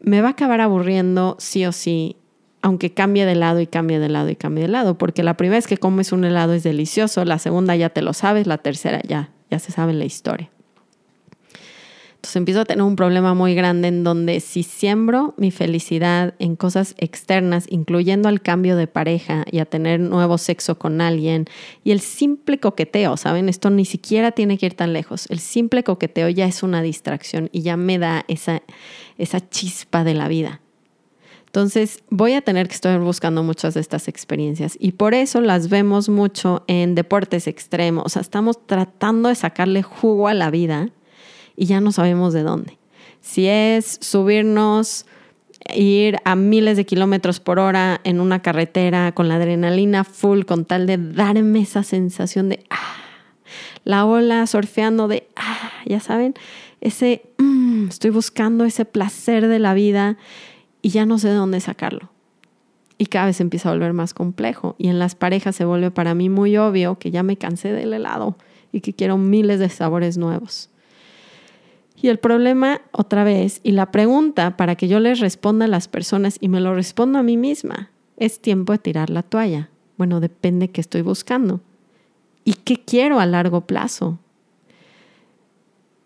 me 0.00 0.20
va 0.20 0.28
a 0.28 0.30
acabar 0.32 0.60
aburriendo 0.60 1.36
sí 1.38 1.64
o 1.64 1.72
sí, 1.72 2.16
aunque 2.62 2.92
cambie 2.92 3.24
de 3.26 3.36
lado 3.36 3.60
y 3.60 3.66
cambie 3.66 3.98
de 4.00 4.08
lado 4.08 4.28
y 4.28 4.36
cambie 4.36 4.62
de 4.64 4.68
lado, 4.68 4.98
porque 4.98 5.22
la 5.22 5.36
primera 5.36 5.58
vez 5.58 5.66
que 5.66 5.78
comes 5.78 6.12
un 6.12 6.24
helado 6.24 6.52
es 6.52 6.64
delicioso, 6.64 7.24
la 7.24 7.38
segunda 7.38 7.76
ya 7.76 7.90
te 7.90 8.02
lo 8.02 8.12
sabes, 8.12 8.46
la 8.46 8.58
tercera 8.58 9.00
ya, 9.06 9.30
ya 9.50 9.58
se 9.60 9.72
sabe 9.72 9.92
la 9.92 10.04
historia. 10.04 10.50
Entonces 12.26 12.36
empiezo 12.40 12.60
a 12.62 12.64
tener 12.64 12.82
un 12.82 12.96
problema 12.96 13.34
muy 13.34 13.54
grande 13.54 13.86
en 13.86 14.02
donde 14.02 14.40
si 14.40 14.64
siembro 14.64 15.34
mi 15.36 15.52
felicidad 15.52 16.34
en 16.40 16.56
cosas 16.56 16.96
externas, 16.98 17.66
incluyendo 17.68 18.28
al 18.28 18.42
cambio 18.42 18.74
de 18.76 18.88
pareja 18.88 19.44
y 19.48 19.60
a 19.60 19.64
tener 19.64 20.00
nuevo 20.00 20.36
sexo 20.36 20.76
con 20.76 21.00
alguien 21.00 21.44
y 21.84 21.92
el 21.92 22.00
simple 22.00 22.58
coqueteo, 22.58 23.16
¿saben? 23.16 23.48
Esto 23.48 23.70
ni 23.70 23.84
siquiera 23.84 24.32
tiene 24.32 24.58
que 24.58 24.66
ir 24.66 24.74
tan 24.74 24.92
lejos. 24.92 25.30
El 25.30 25.38
simple 25.38 25.84
coqueteo 25.84 26.28
ya 26.28 26.46
es 26.46 26.64
una 26.64 26.82
distracción 26.82 27.48
y 27.52 27.62
ya 27.62 27.76
me 27.76 27.96
da 27.96 28.24
esa, 28.26 28.60
esa 29.18 29.48
chispa 29.48 30.02
de 30.02 30.14
la 30.14 30.26
vida. 30.26 30.60
Entonces 31.44 32.02
voy 32.10 32.32
a 32.32 32.42
tener 32.42 32.66
que 32.66 32.74
estar 32.74 32.98
buscando 32.98 33.44
muchas 33.44 33.74
de 33.74 33.80
estas 33.80 34.08
experiencias 34.08 34.76
y 34.80 34.92
por 34.92 35.14
eso 35.14 35.40
las 35.40 35.68
vemos 35.68 36.08
mucho 36.08 36.64
en 36.66 36.96
deportes 36.96 37.46
extremos. 37.46 38.04
O 38.04 38.08
sea, 38.08 38.22
estamos 38.22 38.66
tratando 38.66 39.28
de 39.28 39.36
sacarle 39.36 39.84
jugo 39.84 40.26
a 40.26 40.34
la 40.34 40.50
vida 40.50 40.90
y 41.56 41.66
ya 41.66 41.80
no 41.80 41.92
sabemos 41.92 42.32
de 42.32 42.42
dónde. 42.42 42.78
Si 43.20 43.46
es 43.46 43.98
subirnos, 44.00 45.06
ir 45.74 46.18
a 46.24 46.36
miles 46.36 46.76
de 46.76 46.86
kilómetros 46.86 47.40
por 47.40 47.58
hora 47.58 48.00
en 48.04 48.20
una 48.20 48.40
carretera 48.40 49.12
con 49.12 49.28
la 49.28 49.36
adrenalina 49.36 50.04
full, 50.04 50.44
con 50.44 50.64
tal 50.64 50.86
de 50.86 50.98
darme 50.98 51.60
esa 51.60 51.82
sensación 51.82 52.48
de 52.48 52.64
ah, 52.70 52.96
la 53.84 54.04
ola 54.04 54.46
surfeando 54.46 55.08
de 55.08 55.26
ah, 55.36 55.70
ya 55.86 56.00
saben, 56.00 56.34
ese 56.80 57.22
mm, 57.38 57.88
estoy 57.88 58.10
buscando 58.10 58.64
ese 58.64 58.84
placer 58.84 59.48
de 59.48 59.58
la 59.58 59.74
vida 59.74 60.16
y 60.82 60.90
ya 60.90 61.06
no 61.06 61.18
sé 61.18 61.28
de 61.28 61.34
dónde 61.34 61.60
sacarlo. 61.60 62.10
Y 62.98 63.06
cada 63.06 63.26
vez 63.26 63.40
empieza 63.40 63.68
a 63.68 63.72
volver 63.72 63.92
más 63.92 64.14
complejo. 64.14 64.74
Y 64.78 64.88
en 64.88 64.98
las 64.98 65.14
parejas 65.14 65.54
se 65.54 65.66
vuelve 65.66 65.90
para 65.90 66.14
mí 66.14 66.30
muy 66.30 66.56
obvio 66.56 66.98
que 66.98 67.10
ya 67.10 67.22
me 67.22 67.36
cansé 67.36 67.72
del 67.72 67.92
helado 67.92 68.36
y 68.72 68.80
que 68.80 68.94
quiero 68.94 69.18
miles 69.18 69.58
de 69.58 69.68
sabores 69.68 70.16
nuevos. 70.16 70.70
Y 72.00 72.08
el 72.08 72.18
problema, 72.18 72.82
otra 72.92 73.24
vez, 73.24 73.60
y 73.62 73.72
la 73.72 73.90
pregunta 73.90 74.56
para 74.56 74.76
que 74.76 74.88
yo 74.88 75.00
les 75.00 75.20
responda 75.20 75.64
a 75.64 75.68
las 75.68 75.88
personas 75.88 76.36
y 76.40 76.48
me 76.48 76.60
lo 76.60 76.74
respondo 76.74 77.18
a 77.18 77.22
mí 77.22 77.36
misma, 77.36 77.90
es 78.16 78.40
tiempo 78.40 78.72
de 78.72 78.78
tirar 78.78 79.10
la 79.10 79.22
toalla. 79.22 79.70
Bueno, 79.96 80.20
depende 80.20 80.68
qué 80.68 80.80
estoy 80.80 81.02
buscando 81.02 81.60
y 82.44 82.54
qué 82.54 82.76
quiero 82.76 83.18
a 83.18 83.26
largo 83.26 83.62
plazo. 83.62 84.18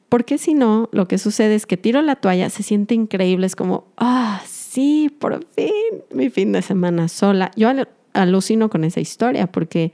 Porque 0.09 0.39
si 0.39 0.55
no, 0.55 0.89
lo 0.93 1.07
que 1.07 1.19
sucede 1.19 1.55
es 1.55 1.67
que 1.67 1.77
tiro 1.77 2.03
la 2.03 2.17
toalla, 2.17 2.51
se 2.51 2.65
siente 2.65 2.95
increíble, 2.95 3.47
es 3.47 3.55
como, 3.55 3.85
ah, 3.97 4.43
sí, 4.47 5.15
por 5.21 5.45
fin, 5.55 6.03
mi 6.13 6.31
fin 6.31 6.51
de 6.53 6.63
semana 6.63 7.09
sola. 7.09 7.53
Yo 7.57 7.71
alucino 8.13 8.71
con 8.71 8.85
esa 8.85 9.01
historia 9.01 9.47
porque 9.47 9.93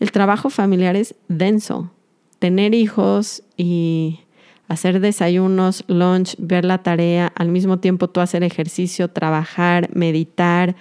el 0.00 0.10
trabajo 0.10 0.50
familiar 0.50 0.96
es 0.96 1.14
denso. 1.28 1.92
Tener 2.38 2.74
hijos 2.74 3.42
y 3.56 4.20
hacer 4.68 5.00
desayunos, 5.00 5.84
lunch, 5.88 6.36
ver 6.38 6.64
la 6.64 6.82
tarea, 6.82 7.32
al 7.34 7.48
mismo 7.48 7.78
tiempo 7.78 8.08
tú 8.08 8.20
hacer 8.20 8.44
ejercicio, 8.44 9.08
trabajar, 9.08 9.88
meditar, 9.94 10.76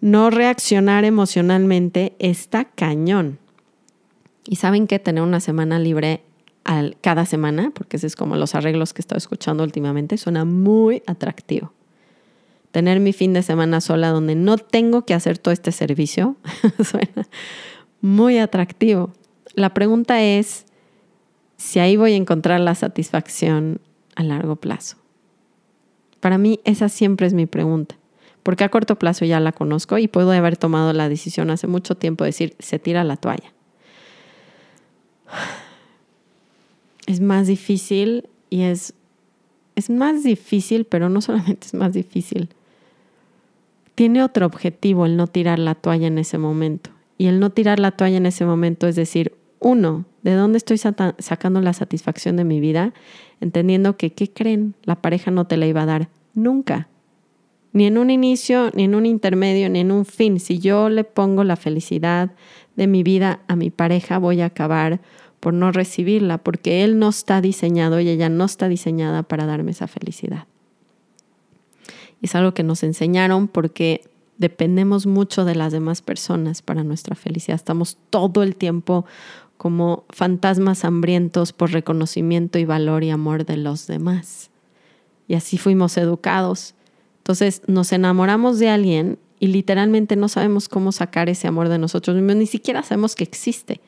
no 0.00 0.30
reaccionar 0.30 1.04
emocionalmente, 1.04 2.14
está 2.18 2.64
cañón. 2.64 3.38
Y 4.46 4.56
saben 4.56 4.86
que 4.86 4.98
tener 4.98 5.22
una 5.22 5.40
semana 5.40 5.78
libre 5.78 6.22
al, 6.64 6.96
cada 7.00 7.26
semana, 7.26 7.70
porque 7.74 7.98
ese 7.98 8.06
es 8.06 8.16
como 8.16 8.36
los 8.36 8.54
arreglos 8.54 8.94
que 8.94 9.00
he 9.00 9.02
estado 9.02 9.18
escuchando 9.18 9.62
últimamente, 9.62 10.16
suena 10.16 10.44
muy 10.44 11.02
atractivo. 11.06 11.72
Tener 12.70 13.00
mi 13.00 13.12
fin 13.12 13.32
de 13.32 13.42
semana 13.42 13.80
sola 13.80 14.08
donde 14.08 14.34
no 14.34 14.56
tengo 14.56 15.04
que 15.04 15.14
hacer 15.14 15.38
todo 15.38 15.52
este 15.52 15.72
servicio 15.72 16.36
suena 16.84 17.28
muy 18.00 18.38
atractivo. 18.38 19.10
La 19.54 19.74
pregunta 19.74 20.22
es, 20.22 20.66
si 21.58 21.80
ahí 21.80 21.96
voy 21.96 22.12
a 22.14 22.16
encontrar 22.16 22.60
la 22.60 22.74
satisfacción 22.74 23.80
a 24.14 24.22
largo 24.22 24.56
plazo. 24.56 24.96
Para 26.20 26.38
mí 26.38 26.60
esa 26.64 26.88
siempre 26.88 27.26
es 27.26 27.34
mi 27.34 27.46
pregunta, 27.46 27.96
porque 28.42 28.64
a 28.64 28.70
corto 28.70 28.98
plazo 28.98 29.24
ya 29.24 29.40
la 29.40 29.52
conozco 29.52 29.98
y 29.98 30.08
puedo 30.08 30.32
haber 30.32 30.56
tomado 30.56 30.92
la 30.92 31.08
decisión 31.08 31.50
hace 31.50 31.66
mucho 31.66 31.96
tiempo 31.96 32.24
de 32.24 32.28
decir, 32.28 32.56
se 32.58 32.78
tira 32.78 33.04
la 33.04 33.16
toalla. 33.16 33.52
Es 37.06 37.20
más 37.20 37.46
difícil 37.46 38.28
y 38.50 38.62
es, 38.62 38.94
es 39.76 39.90
más 39.90 40.22
difícil, 40.22 40.84
pero 40.84 41.08
no 41.08 41.20
solamente 41.20 41.66
es 41.66 41.74
más 41.74 41.92
difícil. 41.92 42.48
Tiene 43.94 44.22
otro 44.22 44.46
objetivo 44.46 45.06
el 45.06 45.16
no 45.16 45.26
tirar 45.26 45.58
la 45.58 45.74
toalla 45.74 46.06
en 46.06 46.18
ese 46.18 46.38
momento. 46.38 46.90
Y 47.16 47.26
el 47.26 47.40
no 47.40 47.50
tirar 47.50 47.80
la 47.80 47.90
toalla 47.90 48.18
en 48.18 48.26
ese 48.26 48.44
momento 48.44 48.86
es 48.86 48.94
decir, 48.94 49.37
uno, 49.68 50.06
¿de 50.22 50.32
dónde 50.32 50.56
estoy 50.56 50.78
sacando 50.78 51.60
la 51.60 51.74
satisfacción 51.74 52.36
de 52.36 52.44
mi 52.44 52.58
vida? 52.58 52.94
Entendiendo 53.40 53.98
que, 53.98 54.14
¿qué 54.14 54.32
creen? 54.32 54.74
La 54.84 55.02
pareja 55.02 55.30
no 55.30 55.46
te 55.46 55.58
la 55.58 55.66
iba 55.66 55.82
a 55.82 55.86
dar 55.86 56.08
nunca. 56.32 56.88
ni 57.72 57.84
en 57.84 57.98
un 57.98 58.10
inicio, 58.10 58.70
ni 58.74 58.84
en 58.84 58.94
un 58.94 59.04
intermedio, 59.04 59.68
ni 59.68 59.80
en 59.80 59.92
un 59.92 60.04
fin. 60.06 60.40
Si 60.40 60.58
yo 60.58 60.88
le 60.88 61.04
pongo 61.04 61.44
la 61.44 61.56
felicidad 61.56 62.30
de 62.76 62.86
mi 62.86 63.02
vida 63.02 63.40
a 63.46 63.56
mi 63.56 63.70
pareja, 63.70 64.18
voy 64.18 64.40
a 64.40 64.46
acabar 64.46 65.00
por 65.38 65.52
no 65.52 65.70
recibirla, 65.70 66.38
porque 66.38 66.82
él 66.82 66.98
no 66.98 67.10
está 67.10 67.40
diseñado 67.40 68.00
y 68.00 68.08
ella 68.08 68.30
no 68.30 68.46
está 68.46 68.68
diseñada 68.68 69.22
para 69.22 69.46
darme 69.46 69.72
esa 69.72 69.86
felicidad. 69.86 70.46
Es 72.22 72.34
algo 72.34 72.54
que 72.54 72.64
nos 72.64 72.82
enseñaron 72.82 73.46
porque 73.46 74.02
dependemos 74.38 75.06
mucho 75.06 75.44
de 75.44 75.54
las 75.54 75.72
demás 75.72 76.00
personas 76.00 76.62
para 76.62 76.82
nuestra 76.84 77.14
felicidad. 77.14 77.56
Estamos 77.56 77.98
todo 78.10 78.42
el 78.42 78.56
tiempo 78.56 79.04
como 79.58 80.04
fantasmas 80.08 80.84
hambrientos 80.84 81.52
por 81.52 81.72
reconocimiento 81.72 82.58
y 82.58 82.64
valor 82.64 83.04
y 83.04 83.10
amor 83.10 83.44
de 83.44 83.58
los 83.58 83.86
demás. 83.86 84.50
Y 85.26 85.34
así 85.34 85.58
fuimos 85.58 85.98
educados. 85.98 86.74
Entonces 87.18 87.62
nos 87.66 87.92
enamoramos 87.92 88.58
de 88.58 88.70
alguien 88.70 89.18
y 89.40 89.48
literalmente 89.48 90.16
no 90.16 90.28
sabemos 90.28 90.68
cómo 90.68 90.92
sacar 90.92 91.28
ese 91.28 91.48
amor 91.48 91.68
de 91.68 91.78
nosotros 91.78 92.16
mismos, 92.16 92.36
ni 92.36 92.46
siquiera 92.46 92.82
sabemos 92.82 93.14
que 93.14 93.24
existe. 93.24 93.80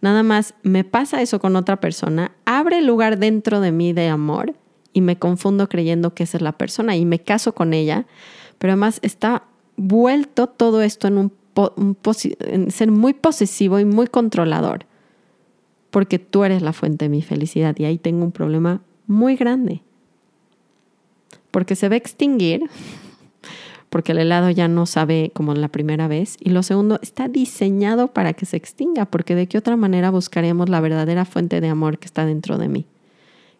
Nada 0.00 0.22
más 0.22 0.54
me 0.62 0.84
pasa 0.84 1.22
eso 1.22 1.40
con 1.40 1.56
otra 1.56 1.80
persona, 1.80 2.32
abre 2.44 2.82
lugar 2.82 3.18
dentro 3.18 3.60
de 3.60 3.72
mí 3.72 3.92
de 3.92 4.08
amor 4.08 4.54
y 4.92 5.00
me 5.00 5.18
confundo 5.18 5.68
creyendo 5.68 6.14
que 6.14 6.24
esa 6.24 6.36
es 6.36 6.42
la 6.42 6.52
persona 6.52 6.96
y 6.96 7.04
me 7.04 7.18
caso 7.18 7.54
con 7.54 7.72
ella, 7.74 8.06
pero 8.58 8.72
además 8.72 8.98
está 9.02 9.44
vuelto 9.76 10.46
todo 10.46 10.82
esto 10.82 11.08
en, 11.08 11.18
un, 11.18 11.32
en 12.40 12.70
ser 12.70 12.90
muy 12.90 13.14
posesivo 13.14 13.78
y 13.78 13.84
muy 13.84 14.06
controlador, 14.06 14.86
porque 15.96 16.18
tú 16.18 16.44
eres 16.44 16.60
la 16.60 16.74
fuente 16.74 17.06
de 17.06 17.08
mi 17.08 17.22
felicidad 17.22 17.74
y 17.78 17.86
ahí 17.86 17.96
tengo 17.96 18.22
un 18.22 18.30
problema 18.30 18.82
muy 19.06 19.34
grande, 19.34 19.80
porque 21.50 21.74
se 21.74 21.88
va 21.88 21.94
a 21.94 21.96
extinguir 21.96 22.68
porque 23.88 24.12
el 24.12 24.18
helado 24.18 24.50
ya 24.50 24.68
no 24.68 24.84
sabe 24.84 25.30
como 25.32 25.54
la 25.54 25.68
primera 25.68 26.06
vez. 26.06 26.36
Y 26.38 26.50
lo 26.50 26.62
segundo, 26.62 26.98
está 27.00 27.28
diseñado 27.28 28.08
para 28.08 28.34
que 28.34 28.44
se 28.44 28.58
extinga, 28.58 29.06
porque 29.06 29.34
de 29.34 29.46
qué 29.46 29.56
otra 29.56 29.74
manera 29.78 30.10
buscaremos 30.10 30.68
la 30.68 30.82
verdadera 30.82 31.24
fuente 31.24 31.62
de 31.62 31.68
amor 31.70 31.98
que 31.98 32.04
está 32.04 32.26
dentro 32.26 32.58
de 32.58 32.68
mí. 32.68 32.84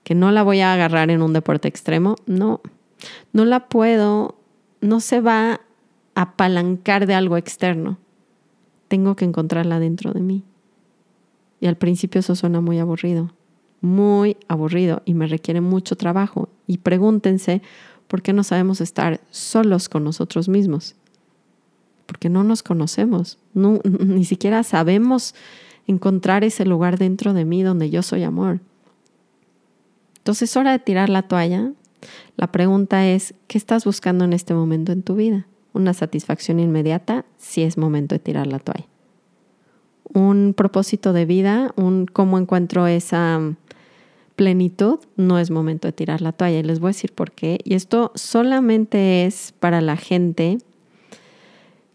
Que 0.04 0.14
no 0.14 0.30
la 0.30 0.42
voy 0.42 0.60
a 0.60 0.74
agarrar 0.74 1.10
en 1.10 1.22
un 1.22 1.32
deporte 1.32 1.68
extremo, 1.68 2.16
no, 2.26 2.60
no 3.32 3.46
la 3.46 3.66
puedo, 3.70 4.36
no 4.82 5.00
se 5.00 5.22
va 5.22 5.52
a 6.14 6.20
apalancar 6.20 7.06
de 7.06 7.14
algo 7.14 7.38
externo. 7.38 7.96
Tengo 8.88 9.16
que 9.16 9.24
encontrarla 9.24 9.80
dentro 9.80 10.12
de 10.12 10.20
mí. 10.20 10.44
Y 11.60 11.66
al 11.66 11.76
principio 11.76 12.20
eso 12.20 12.34
suena 12.34 12.60
muy 12.60 12.78
aburrido, 12.78 13.32
muy 13.80 14.36
aburrido 14.48 15.02
y 15.04 15.14
me 15.14 15.26
requiere 15.26 15.60
mucho 15.60 15.96
trabajo. 15.96 16.48
Y 16.66 16.78
pregúntense 16.78 17.62
¿Por 18.06 18.22
qué 18.22 18.32
no 18.32 18.44
sabemos 18.44 18.80
estar 18.80 19.20
solos 19.30 19.88
con 19.88 20.04
nosotros 20.04 20.48
mismos? 20.48 20.94
Porque 22.06 22.28
no 22.28 22.44
nos 22.44 22.62
conocemos, 22.62 23.38
ni 23.54 24.24
siquiera 24.24 24.62
sabemos 24.62 25.34
encontrar 25.86 26.44
ese 26.44 26.64
lugar 26.64 26.98
dentro 26.98 27.32
de 27.32 27.44
mí 27.44 27.62
donde 27.62 27.90
yo 27.90 28.02
soy 28.02 28.22
amor. 28.22 28.60
Entonces 30.18 30.50
es 30.50 30.56
hora 30.56 30.72
de 30.72 30.78
tirar 30.78 31.08
la 31.08 31.22
toalla. 31.22 31.72
La 32.36 32.50
pregunta 32.50 33.06
es, 33.06 33.34
¿qué 33.46 33.58
estás 33.58 33.84
buscando 33.84 34.24
en 34.24 34.32
este 34.32 34.54
momento 34.54 34.92
en 34.92 35.02
tu 35.02 35.14
vida? 35.14 35.46
¿Una 35.72 35.94
satisfacción 35.94 36.58
inmediata? 36.58 37.24
Si 37.38 37.62
es 37.62 37.78
momento 37.78 38.14
de 38.14 38.18
tirar 38.18 38.46
la 38.46 38.58
toalla. 38.58 38.86
¿Un 40.12 40.54
propósito 40.56 41.12
de 41.12 41.24
vida? 41.24 41.72
¿Un 41.76 42.06
cómo 42.06 42.38
encuentro 42.38 42.86
esa 42.86 43.40
plenitud, 44.36 45.00
no 45.16 45.38
es 45.38 45.50
momento 45.50 45.88
de 45.88 45.92
tirar 45.92 46.20
la 46.20 46.32
toalla. 46.32 46.60
Y 46.60 46.62
les 46.62 46.78
voy 46.78 46.88
a 46.88 46.90
decir 46.90 47.12
por 47.12 47.32
qué. 47.32 47.58
Y 47.64 47.74
esto 47.74 48.12
solamente 48.14 49.24
es 49.24 49.52
para 49.58 49.80
la 49.80 49.96
gente 49.96 50.58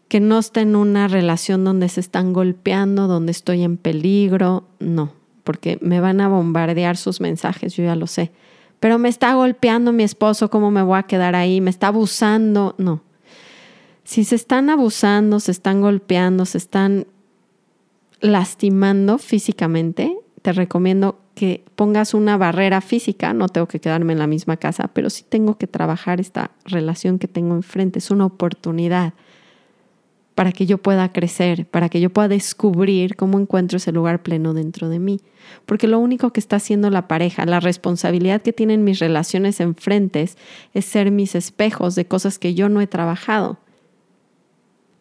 que 0.09 0.19
no 0.19 0.39
está 0.39 0.59
en 0.59 0.75
una 0.75 1.07
relación 1.07 1.63
donde 1.63 1.87
se 1.87 2.01
están 2.01 2.33
golpeando, 2.33 3.07
donde 3.07 3.31
estoy 3.31 3.63
en 3.63 3.77
peligro. 3.77 4.65
No, 4.79 5.13
porque 5.45 5.77
me 5.81 6.01
van 6.01 6.19
a 6.19 6.27
bombardear 6.27 6.97
sus 6.97 7.21
mensajes, 7.21 7.75
yo 7.75 7.83
ya 7.85 7.95
lo 7.95 8.07
sé. 8.07 8.31
Pero 8.81 8.97
me 8.97 9.07
está 9.07 9.35
golpeando 9.35 9.93
mi 9.93 10.03
esposo, 10.03 10.49
¿cómo 10.49 10.71
me 10.71 10.81
voy 10.81 10.97
a 10.97 11.03
quedar 11.03 11.35
ahí? 11.35 11.61
Me 11.61 11.69
está 11.69 11.87
abusando. 11.87 12.75
No. 12.79 13.01
Si 14.03 14.23
se 14.23 14.35
están 14.35 14.71
abusando, 14.71 15.39
se 15.39 15.51
están 15.51 15.79
golpeando, 15.79 16.45
se 16.45 16.57
están 16.57 17.05
lastimando 18.21 19.17
físicamente, 19.17 20.17
te 20.41 20.53
recomiendo 20.53 21.19
que 21.35 21.63
pongas 21.75 22.13
una 22.13 22.37
barrera 22.37 22.81
física, 22.81 23.33
no 23.33 23.49
tengo 23.49 23.67
que 23.67 23.79
quedarme 23.79 24.13
en 24.13 24.19
la 24.19 24.27
misma 24.27 24.57
casa, 24.57 24.89
pero 24.93 25.09
sí 25.09 25.23
tengo 25.27 25.57
que 25.57 25.67
trabajar 25.67 26.19
esta 26.19 26.51
relación 26.65 27.19
que 27.19 27.27
tengo 27.27 27.55
enfrente, 27.55 27.99
es 27.99 28.11
una 28.11 28.25
oportunidad 28.25 29.13
para 30.35 30.51
que 30.51 30.65
yo 30.65 30.77
pueda 30.77 31.11
crecer, 31.11 31.65
para 31.65 31.89
que 31.89 31.99
yo 31.99 32.09
pueda 32.09 32.27
descubrir 32.27 33.15
cómo 33.15 33.39
encuentro 33.39 33.77
ese 33.77 33.91
lugar 33.91 34.23
pleno 34.23 34.53
dentro 34.53 34.89
de 34.89 34.99
mí. 34.99 35.19
Porque 35.65 35.87
lo 35.87 35.99
único 35.99 36.31
que 36.31 36.39
está 36.39 36.55
haciendo 36.55 36.89
la 36.89 37.07
pareja, 37.07 37.45
la 37.45 37.59
responsabilidad 37.59 38.41
que 38.41 38.53
tienen 38.53 38.83
mis 38.83 38.99
relaciones 38.99 39.59
enfrentes 39.59 40.37
es 40.73 40.85
ser 40.85 41.11
mis 41.11 41.35
espejos 41.35 41.95
de 41.95 42.05
cosas 42.05 42.39
que 42.39 42.53
yo 42.53 42.69
no 42.69 42.81
he 42.81 42.87
trabajado. 42.87 43.59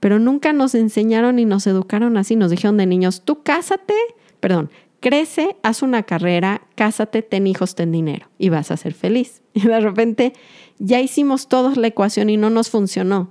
Pero 0.01 0.19
nunca 0.19 0.53
nos 0.53 0.75
enseñaron 0.75 1.39
y 1.39 1.45
nos 1.45 1.67
educaron 1.67 2.17
así, 2.17 2.37
nos 2.37 2.51
dijeron 2.51 2.77
de 2.79 2.87
niños, 2.87 3.23
tú 3.25 3.43
cásate, 3.43 3.95
perdón, 4.41 4.71
crece, 5.01 5.57
haz 5.63 5.83
una 5.83 6.03
carrera, 6.03 6.63
cásate, 6.75 7.23
ten 7.23 7.47
hijos, 7.47 7.75
ten 7.75 7.93
dinero 7.93 8.29
y 8.39 8.49
vas 8.49 8.71
a 8.71 8.77
ser 8.77 8.95
feliz. 8.95 9.43
Y 9.53 9.63
de 9.63 9.81
repente 9.81 10.33
ya 10.79 11.01
hicimos 11.01 11.49
todos 11.49 11.77
la 11.77 11.89
ecuación 11.89 12.31
y 12.31 12.37
no 12.37 12.51
nos 12.51 12.71
funcionó. 12.71 13.31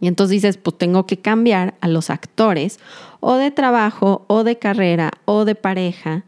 Y 0.00 0.06
entonces 0.06 0.30
dices, 0.30 0.56
pues 0.58 0.78
tengo 0.78 1.06
que 1.06 1.18
cambiar 1.18 1.74
a 1.80 1.88
los 1.88 2.10
actores 2.10 2.78
o 3.20 3.34
de 3.36 3.50
trabajo 3.50 4.24
o 4.28 4.44
de 4.44 4.58
carrera 4.58 5.12
o 5.24 5.44
de 5.44 5.54
pareja 5.54 6.24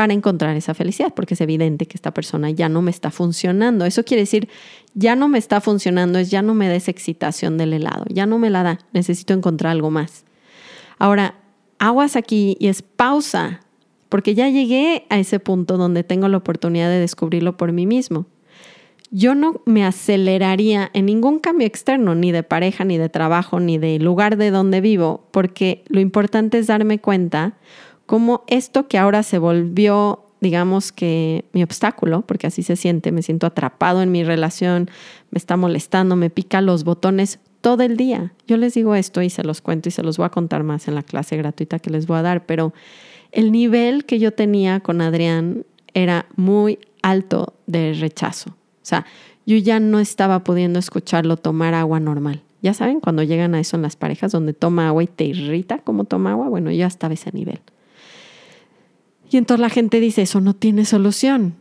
para 0.00 0.14
encontrar 0.14 0.56
esa 0.56 0.72
felicidad, 0.72 1.12
porque 1.12 1.34
es 1.34 1.42
evidente 1.42 1.84
que 1.84 1.94
esta 1.94 2.14
persona 2.14 2.48
ya 2.48 2.70
no 2.70 2.80
me 2.80 2.90
está 2.90 3.10
funcionando. 3.10 3.84
Eso 3.84 4.02
quiere 4.02 4.22
decir, 4.22 4.48
ya 4.94 5.14
no 5.14 5.28
me 5.28 5.36
está 5.36 5.60
funcionando, 5.60 6.18
es 6.18 6.30
ya 6.30 6.40
no 6.40 6.54
me 6.54 6.68
da 6.68 6.74
esa 6.74 6.90
excitación 6.90 7.58
del 7.58 7.74
helado, 7.74 8.06
ya 8.08 8.24
no 8.24 8.38
me 8.38 8.48
la 8.48 8.62
da, 8.62 8.78
necesito 8.94 9.34
encontrar 9.34 9.72
algo 9.72 9.90
más. 9.90 10.24
Ahora, 10.98 11.34
aguas 11.78 12.16
aquí 12.16 12.56
y 12.58 12.68
es 12.68 12.80
pausa, 12.80 13.60
porque 14.08 14.34
ya 14.34 14.48
llegué 14.48 15.04
a 15.10 15.18
ese 15.18 15.38
punto 15.38 15.76
donde 15.76 16.02
tengo 16.02 16.28
la 16.28 16.38
oportunidad 16.38 16.88
de 16.88 16.98
descubrirlo 16.98 17.58
por 17.58 17.72
mí 17.72 17.84
mismo. 17.86 18.24
Yo 19.10 19.34
no 19.34 19.60
me 19.66 19.84
aceleraría 19.84 20.88
en 20.94 21.04
ningún 21.04 21.40
cambio 21.40 21.66
externo, 21.66 22.14
ni 22.14 22.32
de 22.32 22.42
pareja, 22.42 22.86
ni 22.86 22.96
de 22.96 23.10
trabajo, 23.10 23.60
ni 23.60 23.76
de 23.76 23.98
lugar 23.98 24.38
de 24.38 24.50
donde 24.50 24.80
vivo, 24.80 25.26
porque 25.30 25.84
lo 25.88 26.00
importante 26.00 26.56
es 26.56 26.68
darme 26.68 27.00
cuenta 27.00 27.58
cómo 28.10 28.42
esto 28.48 28.88
que 28.88 28.98
ahora 28.98 29.22
se 29.22 29.38
volvió, 29.38 30.24
digamos 30.40 30.90
que 30.90 31.44
mi 31.52 31.62
obstáculo, 31.62 32.22
porque 32.22 32.48
así 32.48 32.64
se 32.64 32.74
siente, 32.74 33.12
me 33.12 33.22
siento 33.22 33.46
atrapado 33.46 34.02
en 34.02 34.10
mi 34.10 34.24
relación, 34.24 34.90
me 35.30 35.38
está 35.38 35.56
molestando, 35.56 36.16
me 36.16 36.28
pica 36.28 36.60
los 36.60 36.82
botones, 36.82 37.38
todo 37.60 37.84
el 37.84 37.96
día. 37.96 38.32
Yo 38.48 38.56
les 38.56 38.74
digo 38.74 38.96
esto 38.96 39.22
y 39.22 39.30
se 39.30 39.44
los 39.44 39.60
cuento 39.60 39.90
y 39.90 39.92
se 39.92 40.02
los 40.02 40.16
voy 40.16 40.26
a 40.26 40.30
contar 40.30 40.64
más 40.64 40.88
en 40.88 40.96
la 40.96 41.04
clase 41.04 41.36
gratuita 41.36 41.78
que 41.78 41.90
les 41.90 42.08
voy 42.08 42.18
a 42.18 42.22
dar, 42.22 42.46
pero 42.46 42.74
el 43.30 43.52
nivel 43.52 44.04
que 44.04 44.18
yo 44.18 44.32
tenía 44.32 44.80
con 44.80 45.02
Adrián 45.02 45.64
era 45.94 46.26
muy 46.34 46.80
alto 47.02 47.54
de 47.68 47.94
rechazo. 47.94 48.50
O 48.50 48.86
sea, 48.90 49.06
yo 49.46 49.56
ya 49.56 49.78
no 49.78 50.00
estaba 50.00 50.42
pudiendo 50.42 50.80
escucharlo 50.80 51.36
tomar 51.36 51.74
agua 51.74 52.00
normal. 52.00 52.42
Ya 52.60 52.74
saben, 52.74 52.98
cuando 52.98 53.22
llegan 53.22 53.54
a 53.54 53.60
eso 53.60 53.76
en 53.76 53.82
las 53.82 53.94
parejas 53.94 54.32
donde 54.32 54.52
toma 54.52 54.88
agua 54.88 55.04
y 55.04 55.06
te 55.06 55.26
irrita 55.26 55.78
cómo 55.78 56.02
toma 56.06 56.32
agua, 56.32 56.48
bueno, 56.48 56.72
ya 56.72 56.88
estaba 56.88 57.14
ese 57.14 57.30
nivel. 57.30 57.60
Y 59.30 59.36
entonces 59.36 59.60
la 59.60 59.70
gente 59.70 60.00
dice, 60.00 60.22
eso 60.22 60.40
no 60.40 60.54
tiene 60.54 60.84
solución. 60.84 61.54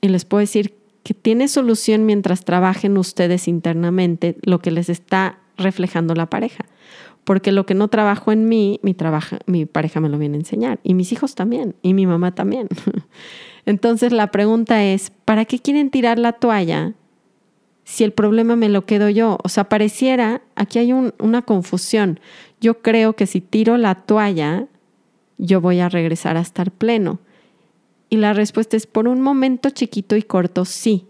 Y 0.00 0.08
les 0.08 0.26
puedo 0.26 0.40
decir 0.40 0.74
que 1.02 1.14
tiene 1.14 1.48
solución 1.48 2.04
mientras 2.04 2.44
trabajen 2.44 2.98
ustedes 2.98 3.48
internamente 3.48 4.36
lo 4.42 4.58
que 4.58 4.70
les 4.70 4.90
está 4.90 5.38
reflejando 5.56 6.14
la 6.14 6.26
pareja. 6.26 6.66
Porque 7.24 7.52
lo 7.52 7.64
que 7.64 7.74
no 7.74 7.88
trabajo 7.88 8.32
en 8.32 8.48
mí, 8.48 8.80
mi, 8.82 8.94
mi 9.46 9.64
pareja 9.64 10.00
me 10.00 10.10
lo 10.10 10.18
viene 10.18 10.36
a 10.36 10.40
enseñar. 10.40 10.78
Y 10.82 10.92
mis 10.92 11.10
hijos 11.12 11.34
también. 11.34 11.74
Y 11.80 11.94
mi 11.94 12.06
mamá 12.06 12.34
también. 12.34 12.68
Entonces 13.66 14.12
la 14.12 14.30
pregunta 14.30 14.84
es, 14.84 15.10
¿para 15.24 15.46
qué 15.46 15.58
quieren 15.58 15.90
tirar 15.90 16.18
la 16.18 16.32
toalla 16.32 16.92
si 17.84 18.04
el 18.04 18.12
problema 18.12 18.56
me 18.56 18.68
lo 18.68 18.84
quedo 18.84 19.08
yo? 19.08 19.38
O 19.42 19.48
sea, 19.48 19.70
pareciera, 19.70 20.42
aquí 20.54 20.78
hay 20.78 20.92
una 20.92 21.40
confusión. 21.42 22.20
Yo 22.60 22.82
creo 22.82 23.14
que 23.14 23.26
si 23.26 23.40
tiro 23.40 23.78
la 23.78 23.94
toalla, 23.94 24.66
yo 25.38 25.60
voy 25.60 25.80
a 25.80 25.88
regresar 25.88 26.36
a 26.36 26.40
estar 26.40 26.70
pleno. 26.70 27.20
Y 28.08 28.16
la 28.16 28.32
respuesta 28.32 28.76
es 28.76 28.86
por 28.86 29.08
un 29.08 29.20
momento 29.20 29.70
chiquito 29.70 30.16
y 30.16 30.22
corto, 30.22 30.64
sí, 30.64 31.06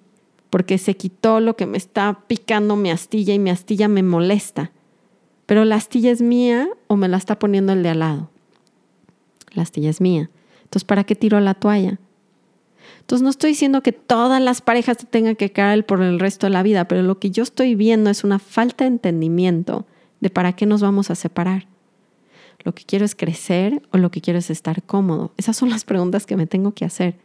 porque 0.50 0.78
se 0.78 0.96
quitó 0.96 1.40
lo 1.40 1.56
que 1.56 1.66
me 1.66 1.76
está 1.76 2.20
picando 2.26 2.76
mi 2.76 2.90
astilla 2.90 3.34
y 3.34 3.38
mi 3.38 3.50
astilla 3.50 3.88
me 3.88 4.02
molesta. 4.02 4.72
Pero 5.46 5.64
la 5.64 5.76
astilla 5.76 6.10
es 6.10 6.22
mía 6.22 6.68
o 6.86 6.96
me 6.96 7.08
la 7.08 7.16
está 7.16 7.38
poniendo 7.38 7.72
el 7.72 7.82
de 7.82 7.90
al 7.90 7.98
lado. 7.98 8.30
La 9.52 9.62
astilla 9.62 9.90
es 9.90 10.00
mía. 10.00 10.30
Entonces, 10.62 10.84
¿para 10.84 11.04
qué 11.04 11.14
tiro 11.14 11.38
la 11.40 11.54
toalla? 11.54 11.98
Entonces 13.00 13.22
no 13.22 13.30
estoy 13.30 13.50
diciendo 13.50 13.82
que 13.82 13.92
todas 13.92 14.40
las 14.40 14.62
parejas 14.62 14.96
te 14.96 15.04
tengan 15.04 15.36
que 15.36 15.52
caer 15.52 15.84
por 15.84 16.00
el 16.00 16.18
resto 16.18 16.46
de 16.46 16.52
la 16.52 16.62
vida, 16.62 16.88
pero 16.88 17.02
lo 17.02 17.18
que 17.18 17.30
yo 17.30 17.42
estoy 17.42 17.74
viendo 17.74 18.08
es 18.08 18.24
una 18.24 18.38
falta 18.38 18.84
de 18.84 18.88
entendimiento 18.88 19.86
de 20.20 20.30
para 20.30 20.54
qué 20.54 20.64
nos 20.64 20.80
vamos 20.80 21.10
a 21.10 21.14
separar. 21.14 21.66
¿Lo 22.62 22.74
que 22.74 22.84
quiero 22.84 23.04
es 23.04 23.14
crecer 23.14 23.82
o 23.92 23.98
lo 23.98 24.10
que 24.10 24.20
quiero 24.20 24.38
es 24.38 24.50
estar 24.50 24.82
cómodo? 24.82 25.32
Esas 25.36 25.56
son 25.56 25.70
las 25.70 25.84
preguntas 25.84 26.26
que 26.26 26.36
me 26.36 26.46
tengo 26.46 26.72
que 26.72 26.84
hacer. 26.84 27.16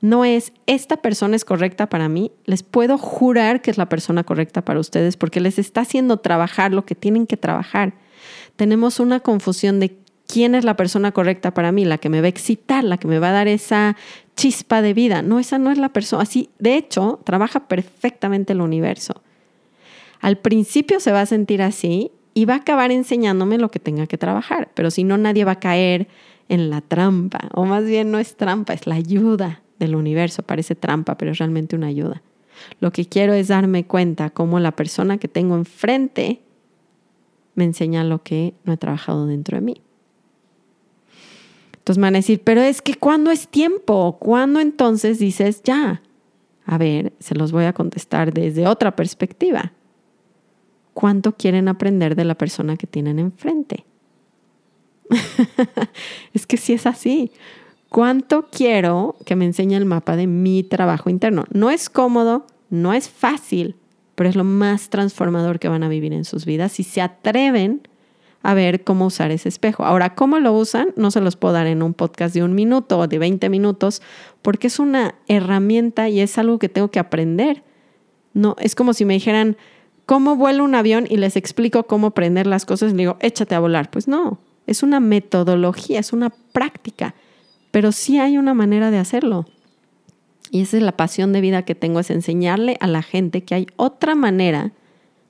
No 0.00 0.24
es, 0.24 0.52
esta 0.66 0.96
persona 0.96 1.36
es 1.36 1.44
correcta 1.44 1.88
para 1.88 2.08
mí, 2.08 2.32
les 2.44 2.64
puedo 2.64 2.98
jurar 2.98 3.62
que 3.62 3.70
es 3.70 3.78
la 3.78 3.88
persona 3.88 4.24
correcta 4.24 4.64
para 4.64 4.80
ustedes 4.80 5.16
porque 5.16 5.40
les 5.40 5.60
está 5.60 5.82
haciendo 5.82 6.16
trabajar 6.16 6.72
lo 6.72 6.84
que 6.84 6.96
tienen 6.96 7.26
que 7.26 7.36
trabajar. 7.36 7.94
Tenemos 8.56 8.98
una 8.98 9.20
confusión 9.20 9.78
de 9.78 9.96
quién 10.26 10.54
es 10.54 10.64
la 10.64 10.76
persona 10.76 11.12
correcta 11.12 11.54
para 11.54 11.72
mí, 11.72 11.84
la 11.84 11.98
que 11.98 12.08
me 12.08 12.20
va 12.20 12.26
a 12.26 12.30
excitar, 12.30 12.82
la 12.82 12.98
que 12.98 13.06
me 13.06 13.18
va 13.18 13.28
a 13.28 13.32
dar 13.32 13.48
esa 13.48 13.96
chispa 14.34 14.82
de 14.82 14.94
vida. 14.94 15.22
No, 15.22 15.38
esa 15.38 15.58
no 15.58 15.70
es 15.70 15.78
la 15.78 15.90
persona. 15.90 16.22
Así, 16.22 16.50
de 16.58 16.76
hecho, 16.76 17.20
trabaja 17.24 17.68
perfectamente 17.68 18.54
el 18.54 18.60
universo. 18.60 19.22
Al 20.20 20.38
principio 20.38 21.00
se 21.00 21.12
va 21.12 21.20
a 21.20 21.26
sentir 21.26 21.62
así 21.62 22.10
y 22.34 22.44
va 22.44 22.54
a 22.54 22.58
acabar 22.58 22.90
enseñándome 22.90 23.58
lo 23.58 23.70
que 23.70 23.78
tenga 23.78 24.06
que 24.06 24.18
trabajar, 24.18 24.70
pero 24.74 24.90
si 24.90 25.04
no, 25.04 25.18
nadie 25.18 25.44
va 25.44 25.52
a 25.52 25.60
caer 25.60 26.08
en 26.48 26.70
la 26.70 26.80
trampa, 26.80 27.48
o 27.54 27.64
más 27.64 27.84
bien 27.84 28.10
no 28.10 28.18
es 28.18 28.36
trampa, 28.36 28.72
es 28.72 28.86
la 28.86 28.94
ayuda 28.94 29.62
del 29.78 29.94
universo. 29.96 30.42
Parece 30.42 30.74
trampa, 30.74 31.16
pero 31.18 31.32
es 31.32 31.38
realmente 31.38 31.76
una 31.76 31.88
ayuda. 31.88 32.22
Lo 32.80 32.92
que 32.92 33.06
quiero 33.06 33.32
es 33.32 33.48
darme 33.48 33.84
cuenta 33.84 34.30
cómo 34.30 34.60
la 34.60 34.72
persona 34.72 35.18
que 35.18 35.28
tengo 35.28 35.56
enfrente 35.56 36.40
me 37.54 37.64
enseña 37.64 38.04
lo 38.04 38.22
que 38.22 38.54
no 38.64 38.72
he 38.72 38.76
trabajado 38.76 39.26
dentro 39.26 39.56
de 39.56 39.62
mí. 39.62 39.80
Entonces 41.74 41.98
me 41.98 42.06
van 42.06 42.14
a 42.14 42.18
decir, 42.18 42.40
pero 42.44 42.60
es 42.60 42.80
que 42.80 42.94
¿cuándo 42.94 43.30
es 43.30 43.48
tiempo? 43.48 44.16
¿Cuándo 44.20 44.60
entonces 44.60 45.18
dices 45.18 45.62
ya? 45.64 46.02
A 46.64 46.78
ver, 46.78 47.12
se 47.18 47.34
los 47.34 47.50
voy 47.50 47.64
a 47.64 47.72
contestar 47.72 48.32
desde 48.32 48.68
otra 48.68 48.94
perspectiva. 48.94 49.72
¿Cuánto 50.94 51.32
quieren 51.32 51.68
aprender 51.68 52.16
de 52.16 52.24
la 52.24 52.34
persona 52.34 52.76
que 52.76 52.86
tienen 52.86 53.18
enfrente? 53.18 53.84
es 56.34 56.46
que 56.46 56.56
si 56.56 56.72
es 56.72 56.86
así. 56.86 57.30
¿Cuánto 57.88 58.48
quiero 58.50 59.16
que 59.26 59.36
me 59.36 59.44
enseñe 59.44 59.74
el 59.74 59.84
mapa 59.84 60.16
de 60.16 60.26
mi 60.26 60.62
trabajo 60.62 61.10
interno? 61.10 61.44
No 61.52 61.70
es 61.70 61.90
cómodo, 61.90 62.46
no 62.70 62.94
es 62.94 63.08
fácil, 63.08 63.76
pero 64.14 64.30
es 64.30 64.36
lo 64.36 64.44
más 64.44 64.88
transformador 64.88 65.58
que 65.58 65.68
van 65.68 65.82
a 65.82 65.88
vivir 65.88 66.12
en 66.12 66.24
sus 66.24 66.46
vidas 66.46 66.72
si 66.72 66.84
se 66.84 67.02
atreven 67.02 67.82
a 68.42 68.54
ver 68.54 68.82
cómo 68.82 69.06
usar 69.06 69.30
ese 69.30 69.48
espejo. 69.48 69.84
Ahora, 69.84 70.14
¿cómo 70.14 70.38
lo 70.38 70.52
usan? 70.52 70.88
No 70.96 71.10
se 71.10 71.20
los 71.20 71.36
puedo 71.36 71.54
dar 71.54 71.66
en 71.66 71.82
un 71.82 71.94
podcast 71.94 72.34
de 72.34 72.42
un 72.42 72.54
minuto 72.54 72.98
o 72.98 73.06
de 73.06 73.18
20 73.18 73.48
minutos, 73.48 74.02
porque 74.42 74.66
es 74.66 74.78
una 74.78 75.14
herramienta 75.28 76.08
y 76.08 76.20
es 76.20 76.38
algo 76.38 76.58
que 76.58 76.68
tengo 76.68 76.90
que 76.90 76.98
aprender. 76.98 77.62
No, 78.34 78.56
es 78.58 78.74
como 78.74 78.94
si 78.94 79.04
me 79.04 79.14
dijeran, 79.14 79.56
¿cómo 80.06 80.36
vuelo 80.36 80.64
un 80.64 80.74
avión? 80.74 81.06
Y 81.08 81.16
les 81.16 81.36
explico 81.36 81.84
cómo 81.84 82.08
aprender 82.08 82.46
las 82.46 82.64
cosas 82.64 82.92
y 82.92 82.96
digo, 82.96 83.16
échate 83.20 83.54
a 83.54 83.60
volar. 83.60 83.90
Pues 83.90 84.08
no, 84.08 84.38
es 84.66 84.82
una 84.82 85.00
metodología, 85.00 86.00
es 86.00 86.12
una 86.12 86.30
práctica, 86.30 87.14
pero 87.70 87.92
sí 87.92 88.18
hay 88.18 88.38
una 88.38 88.54
manera 88.54 88.90
de 88.90 88.98
hacerlo. 88.98 89.46
Y 90.50 90.62
esa 90.62 90.76
es 90.76 90.82
la 90.82 90.96
pasión 90.96 91.32
de 91.32 91.40
vida 91.40 91.64
que 91.64 91.74
tengo, 91.74 92.00
es 92.00 92.10
enseñarle 92.10 92.76
a 92.80 92.86
la 92.86 93.02
gente 93.02 93.42
que 93.42 93.54
hay 93.54 93.66
otra 93.76 94.14
manera 94.14 94.72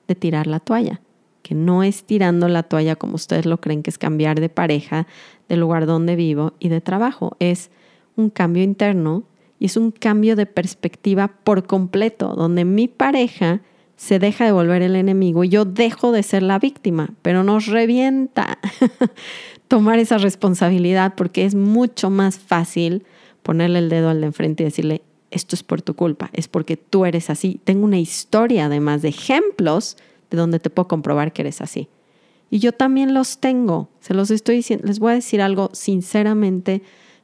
de 0.07 0.15
tirar 0.15 0.47
la 0.47 0.59
toalla 0.59 0.99
que 1.43 1.53
no 1.53 1.83
es 1.83 2.05
tirando 2.05 2.47
la 2.47 2.63
toalla 2.63 2.95
como 2.95 3.15
ustedes 3.15 3.45
lo 3.45 3.59
creen, 3.59 3.83
que 3.83 3.91
es 3.91 3.99
cambiar 3.99 4.39
de 4.39 4.49
pareja, 4.49 5.05
del 5.49 5.59
lugar 5.59 5.85
donde 5.85 6.15
vivo 6.15 6.53
y 6.57 6.69
de 6.69 6.81
trabajo. 6.81 7.35
Es 7.39 7.69
un 8.15 8.29
cambio 8.29 8.63
interno 8.63 9.23
y 9.59 9.65
es 9.65 9.77
un 9.77 9.91
cambio 9.91 10.35
de 10.35 10.45
perspectiva 10.45 11.27
por 11.43 11.67
completo, 11.67 12.33
donde 12.35 12.65
mi 12.65 12.87
pareja 12.87 13.61
se 14.03 14.19
deja 14.19 14.43
de 14.43 14.51
volver 14.51 14.81
el 14.81 14.97
enemigo 14.97 15.45
y 15.45 15.49
yo 15.49 15.63
dejo 15.63 16.11
de 16.11 16.23
ser 16.23 16.43
la 16.43 16.59
víctima, 16.59 17.13
pero 17.21 17.45
nos 17.45 17.67
revienta 17.67 18.59
tomar 19.69 19.97
esa 19.97 20.17
responsabilidad 20.17 21.13
porque 21.15 21.45
es 21.45 21.55
mucho 21.55 22.09
más 22.09 22.37
fácil 22.37 23.05
ponerle 23.43 23.79
el 23.79 23.87
dedo 23.87 24.09
al 24.09 24.19
de 24.19 24.27
enfrente 24.27 24.63
y 24.63 24.65
decirle, 24.65 25.03
esto 25.31 25.55
es 25.55 25.63
por 25.63 25.81
tu 25.81 25.95
culpa, 25.95 26.29
es 26.33 26.49
porque 26.49 26.75
tú 26.75 27.05
eres 27.05 27.29
así. 27.29 27.61
Tengo 27.63 27.85
una 27.85 27.97
historia 27.97 28.65
además 28.65 29.01
de 29.03 29.07
ejemplos 29.07 29.95
de 30.29 30.37
donde 30.37 30.59
te 30.59 30.69
puedo 30.69 30.89
comprobar 30.89 31.31
que 31.31 31.43
eres 31.43 31.61
así. 31.61 31.87
Y 32.49 32.59
yo 32.59 32.73
también 32.73 33.13
los 33.13 33.37
tengo, 33.37 33.87
se 34.01 34.13
los 34.13 34.31
estoy 34.31 34.57
diciendo, 34.57 34.85
les 34.85 34.99
voy 34.99 35.13
a 35.13 35.15
decir 35.15 35.41
algo 35.41 35.69
sinceramente 35.71 36.81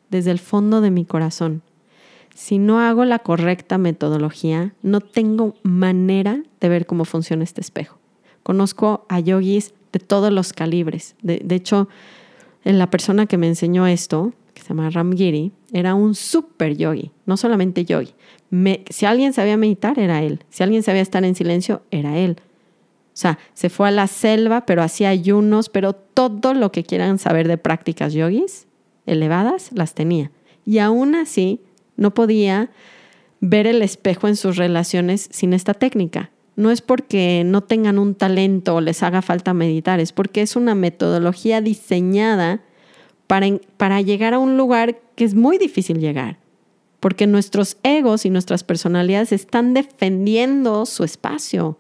desde 0.10 0.32
el 0.32 0.40
fondo 0.40 0.80
de 0.80 0.92
mi 0.92 1.04
corazón. 1.04 1.62
Si 2.40 2.58
no 2.58 2.80
hago 2.80 3.04
la 3.04 3.20
correcta 3.20 3.78
metodología, 3.78 4.74
no 4.82 5.02
tengo 5.02 5.56
manera 5.62 6.42
de 6.62 6.70
ver 6.70 6.86
cómo 6.86 7.04
funciona 7.04 7.44
este 7.44 7.60
espejo. 7.60 7.98
Conozco 8.44 9.06
a 9.10 9.20
yogis 9.20 9.74
de 9.92 10.00
todos 10.00 10.32
los 10.32 10.54
calibres. 10.54 11.18
De, 11.22 11.44
hecho, 11.54 11.90
la 12.64 12.90
persona 12.90 13.26
que 13.26 13.38
me 13.38 13.48
enseñó 13.48 13.88
esto, 13.88 14.32
que 14.54 14.62
se 14.62 14.70
llama 14.70 14.90
Ramgiri, 14.90 15.52
era 15.74 15.96
un 15.96 16.16
super 16.16 16.78
yogi, 16.78 17.12
no 17.26 17.36
solamente 17.36 17.84
yogi. 17.84 18.14
si 18.90 19.06
alguien 19.06 19.34
sabía 19.34 19.58
meditar, 19.58 20.00
era 20.00 20.24
él. 20.24 20.40
Si 20.50 20.64
alguien 20.64 20.82
sabía 20.82 21.02
estar 21.02 21.26
en 21.26 21.36
silencio, 21.36 21.82
era 21.92 22.18
él. 22.20 22.38
O 22.40 23.18
sea, 23.20 23.38
se 23.54 23.70
fue 23.70 23.90
a 23.90 23.92
la 23.92 24.08
selva, 24.08 24.66
pero 24.66 24.82
hacía 24.82 25.10
ayunos, 25.10 25.68
pero 25.68 25.92
todo 25.92 26.54
lo 26.54 26.72
que 26.72 26.86
quieran 26.86 27.20
saber 27.20 27.50
de 27.50 27.58
prácticas 27.58 28.14
yogis 28.14 28.66
elevadas, 29.06 29.72
las 29.74 29.94
tenía. 29.94 30.32
Y 30.66 30.78
aún 30.78 31.16
así, 31.16 31.60
no 32.00 32.14
podía 32.14 32.72
ver 33.42 33.68
el 33.68 33.82
espejo 33.82 34.28
en 34.28 34.36
sus 34.36 34.58
relaciones 34.58 35.30
sin 35.32 35.54
esta 35.54 35.74
técnica. 35.74 36.32
No 36.56 36.72
es 36.72 36.82
porque 36.82 37.44
no 37.46 37.62
tengan 37.62 38.00
un 38.00 38.16
talento 38.16 38.76
o 38.76 38.82
les 38.82 39.04
haga 39.04 39.22
falta 39.22 39.54
meditar, 39.54 40.00
es 40.00 40.12
porque 40.12 40.42
es 40.42 40.56
una 40.56 40.76
metodología 40.76 41.62
diseñada 41.62 42.62
para, 43.28 43.48
para 43.78 44.02
llegar 44.02 44.34
a 44.34 44.40
un 44.40 44.58
lugar 44.58 45.00
que 45.16 45.24
es 45.24 45.36
muy 45.36 45.58
difícil 45.58 46.00
llegar. 46.00 46.38
Porque 47.00 47.28
nuestros 47.28 47.78
egos 47.84 48.26
y 48.26 48.30
nuestras 48.30 48.64
personalidades 48.64 49.32
están 49.32 49.74
defendiendo 49.74 50.86
su 50.86 51.04
espacio 51.04 51.78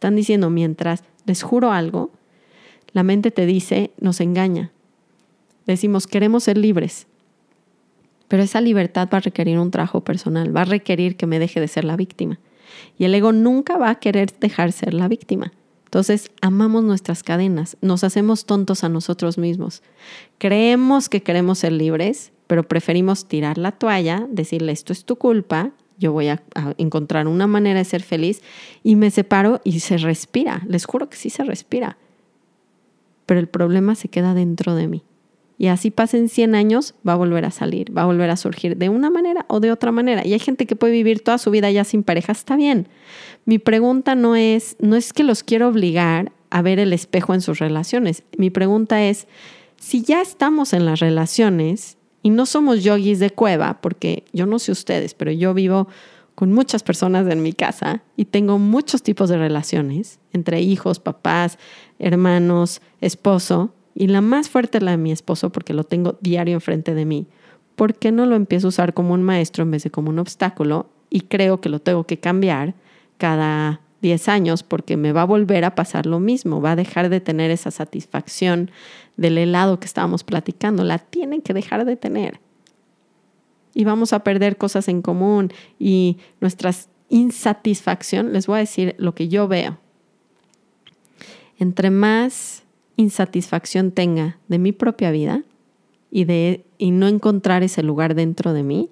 están 0.00 0.16
diciendo, 0.16 0.48
mientras 0.48 1.04
les 1.26 1.42
juro 1.42 1.72
algo, 1.72 2.10
la 2.92 3.02
mente 3.02 3.30
te 3.30 3.44
dice, 3.44 3.90
nos 4.00 4.22
engaña. 4.22 4.72
Decimos, 5.66 6.06
queremos 6.06 6.44
ser 6.44 6.56
libres. 6.56 7.06
Pero 8.30 8.42
esa 8.42 8.62
libertad 8.62 9.10
va 9.12 9.18
a 9.18 9.20
requerir 9.20 9.58
un 9.58 9.70
trabajo 9.70 10.02
personal, 10.02 10.56
va 10.56 10.62
a 10.62 10.64
requerir 10.64 11.18
que 11.18 11.26
me 11.26 11.38
deje 11.38 11.60
de 11.60 11.68
ser 11.68 11.84
la 11.84 11.96
víctima. 11.96 12.38
Y 12.96 13.04
el 13.04 13.14
ego 13.14 13.32
nunca 13.32 13.76
va 13.76 13.90
a 13.90 13.94
querer 13.96 14.32
dejar 14.38 14.72
ser 14.72 14.94
la 14.94 15.08
víctima. 15.08 15.52
Entonces, 15.84 16.30
amamos 16.40 16.84
nuestras 16.84 17.22
cadenas, 17.22 17.76
nos 17.82 18.04
hacemos 18.04 18.46
tontos 18.46 18.84
a 18.84 18.88
nosotros 18.88 19.36
mismos. 19.36 19.82
Creemos 20.38 21.08
que 21.08 21.22
queremos 21.22 21.58
ser 21.58 21.72
libres, 21.72 22.32
pero 22.46 22.66
preferimos 22.66 23.26
tirar 23.26 23.58
la 23.58 23.72
toalla, 23.72 24.26
decirle 24.30 24.72
esto 24.72 24.92
es 24.92 25.04
tu 25.04 25.16
culpa 25.16 25.72
yo 26.00 26.12
voy 26.12 26.28
a, 26.28 26.42
encontrar 26.78 27.28
una 27.28 27.46
manera 27.46 27.78
de 27.78 27.84
ser 27.84 28.02
feliz 28.02 28.40
y 28.82 28.96
me 28.96 29.10
separo 29.10 29.60
y 29.64 29.80
se 29.80 29.98
respira. 29.98 30.62
Les 30.66 30.86
juro 30.86 31.10
que 31.10 31.16
sí 31.16 31.28
se 31.28 31.44
respira. 31.44 31.98
Pero 33.26 33.38
el 33.38 33.48
problema 33.48 33.94
se 33.94 34.08
queda 34.08 34.32
dentro 34.32 34.74
de 34.74 34.88
mí. 34.88 35.02
Y 35.60 35.66
así 35.66 35.90
pasen 35.90 36.30
100 36.30 36.54
años, 36.54 36.94
va 37.06 37.12
a 37.12 37.16
volver 37.16 37.44
a 37.44 37.50
salir, 37.50 37.94
va 37.94 38.00
a 38.00 38.06
volver 38.06 38.30
a 38.30 38.38
surgir 38.38 38.78
de 38.78 38.88
una 38.88 39.10
manera 39.10 39.44
o 39.46 39.60
de 39.60 39.70
otra 39.70 39.92
manera. 39.92 40.26
Y 40.26 40.32
hay 40.32 40.38
gente 40.38 40.64
que 40.64 40.74
puede 40.74 40.94
vivir 40.94 41.22
toda 41.22 41.36
su 41.36 41.50
vida 41.50 41.70
ya 41.70 41.84
sin 41.84 42.02
pareja, 42.02 42.32
está 42.32 42.56
bien. 42.56 42.88
Mi 43.44 43.58
pregunta 43.58 44.14
no 44.14 44.36
es, 44.36 44.78
no 44.80 44.96
es 44.96 45.12
que 45.12 45.22
los 45.22 45.42
quiero 45.42 45.68
obligar 45.68 46.32
a 46.48 46.62
ver 46.62 46.78
el 46.78 46.94
espejo 46.94 47.34
en 47.34 47.42
sus 47.42 47.58
relaciones. 47.58 48.22
Mi 48.38 48.48
pregunta 48.48 49.04
es, 49.04 49.28
si 49.76 50.00
ya 50.00 50.22
estamos 50.22 50.72
en 50.72 50.86
las 50.86 50.98
relaciones 51.00 51.98
y 52.22 52.30
no 52.30 52.46
somos 52.46 52.82
yogis 52.82 53.18
de 53.18 53.28
cueva, 53.28 53.82
porque 53.82 54.24
yo 54.32 54.46
no 54.46 54.58
sé 54.58 54.72
ustedes, 54.72 55.12
pero 55.12 55.30
yo 55.30 55.52
vivo 55.52 55.88
con 56.36 56.54
muchas 56.54 56.82
personas 56.82 57.30
en 57.30 57.42
mi 57.42 57.52
casa 57.52 58.02
y 58.16 58.24
tengo 58.24 58.58
muchos 58.58 59.02
tipos 59.02 59.28
de 59.28 59.36
relaciones 59.36 60.20
entre 60.32 60.62
hijos, 60.62 61.00
papás, 61.00 61.58
hermanos, 61.98 62.80
esposo. 63.02 63.74
Y 63.94 64.06
la 64.06 64.20
más 64.20 64.48
fuerte 64.48 64.80
la 64.80 64.92
de 64.92 64.96
mi 64.96 65.12
esposo 65.12 65.50
porque 65.50 65.74
lo 65.74 65.84
tengo 65.84 66.18
diario 66.20 66.54
enfrente 66.54 66.94
de 66.94 67.04
mí. 67.04 67.26
¿Por 67.76 67.94
qué 67.94 68.12
no 68.12 68.26
lo 68.26 68.36
empiezo 68.36 68.68
a 68.68 68.70
usar 68.70 68.94
como 68.94 69.14
un 69.14 69.22
maestro 69.22 69.62
en 69.62 69.70
vez 69.70 69.84
de 69.84 69.90
como 69.90 70.10
un 70.10 70.18
obstáculo? 70.18 70.88
Y 71.08 71.22
creo 71.22 71.60
que 71.60 71.68
lo 71.68 71.80
tengo 71.80 72.04
que 72.04 72.18
cambiar 72.18 72.74
cada 73.18 73.80
10 74.02 74.28
años 74.28 74.62
porque 74.62 74.96
me 74.96 75.12
va 75.12 75.22
a 75.22 75.26
volver 75.26 75.64
a 75.64 75.74
pasar 75.74 76.06
lo 76.06 76.20
mismo, 76.20 76.60
va 76.60 76.72
a 76.72 76.76
dejar 76.76 77.08
de 77.08 77.20
tener 77.20 77.50
esa 77.50 77.70
satisfacción 77.70 78.70
del 79.16 79.38
helado 79.38 79.80
que 79.80 79.86
estábamos 79.86 80.24
platicando, 80.24 80.84
la 80.84 80.98
tienen 80.98 81.42
que 81.42 81.54
dejar 81.54 81.84
de 81.84 81.96
tener. 81.96 82.40
Y 83.74 83.84
vamos 83.84 84.12
a 84.12 84.24
perder 84.24 84.56
cosas 84.56 84.88
en 84.88 85.02
común 85.02 85.52
y 85.78 86.18
nuestra 86.40 86.72
insatisfacción, 87.08 88.32
les 88.32 88.46
voy 88.46 88.56
a 88.56 88.60
decir 88.60 88.94
lo 88.98 89.14
que 89.14 89.28
yo 89.28 89.48
veo. 89.48 89.78
Entre 91.58 91.90
más 91.90 92.62
insatisfacción 93.00 93.90
tenga 93.90 94.38
de 94.48 94.58
mi 94.58 94.72
propia 94.72 95.10
vida 95.10 95.42
y 96.10 96.24
de 96.24 96.64
y 96.78 96.90
no 96.92 97.08
encontrar 97.08 97.62
ese 97.62 97.82
lugar 97.82 98.14
dentro 98.14 98.52
de 98.52 98.62
mí, 98.62 98.90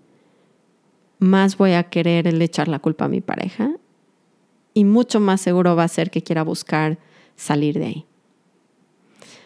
más 1.19 1.57
voy 1.57 1.73
a 1.73 1.85
querer 1.85 2.27
el 2.27 2.41
echar 2.43 2.69
la 2.69 2.79
culpa 2.79 3.07
a 3.07 3.09
mi 3.09 3.21
pareja 3.21 3.73
y 4.75 4.85
mucho 4.85 5.21
más 5.21 5.41
seguro 5.41 5.75
va 5.75 5.85
a 5.85 5.89
ser 5.89 6.11
que 6.11 6.23
quiera 6.23 6.43
buscar 6.43 6.99
salir 7.35 7.79
de 7.79 7.87
ahí. 7.87 8.05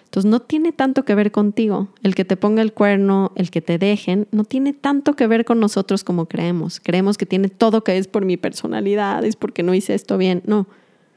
Entonces 0.05 0.31
no 0.31 0.41
tiene 0.41 0.73
tanto 0.73 1.07
que 1.07 1.15
ver 1.15 1.33
contigo. 1.33 1.89
El 2.03 2.15
que 2.15 2.27
te 2.27 2.37
ponga 2.37 2.61
el 2.61 2.75
cuerno, 2.75 3.33
el 3.35 3.51
que 3.51 3.63
te 3.63 3.79
dejen, 3.79 4.29
no 4.31 4.45
tiene 4.45 4.75
tanto 4.75 5.15
que 5.15 5.27
ver 5.27 5.47
con 5.47 5.59
nosotros 5.59 6.05
como 6.05 6.27
creemos. 6.27 6.81
Creemos 6.81 7.17
que 7.17 7.25
tiene 7.25 7.49
todo 7.49 7.83
que 7.83 7.97
es 7.97 8.09
por 8.09 8.27
mi 8.27 8.37
personalidad, 8.37 9.25
es 9.25 9.37
porque 9.37 9.63
no 9.63 9.73
hice 9.73 9.95
esto 9.95 10.19
bien. 10.19 10.43
No. 10.45 10.67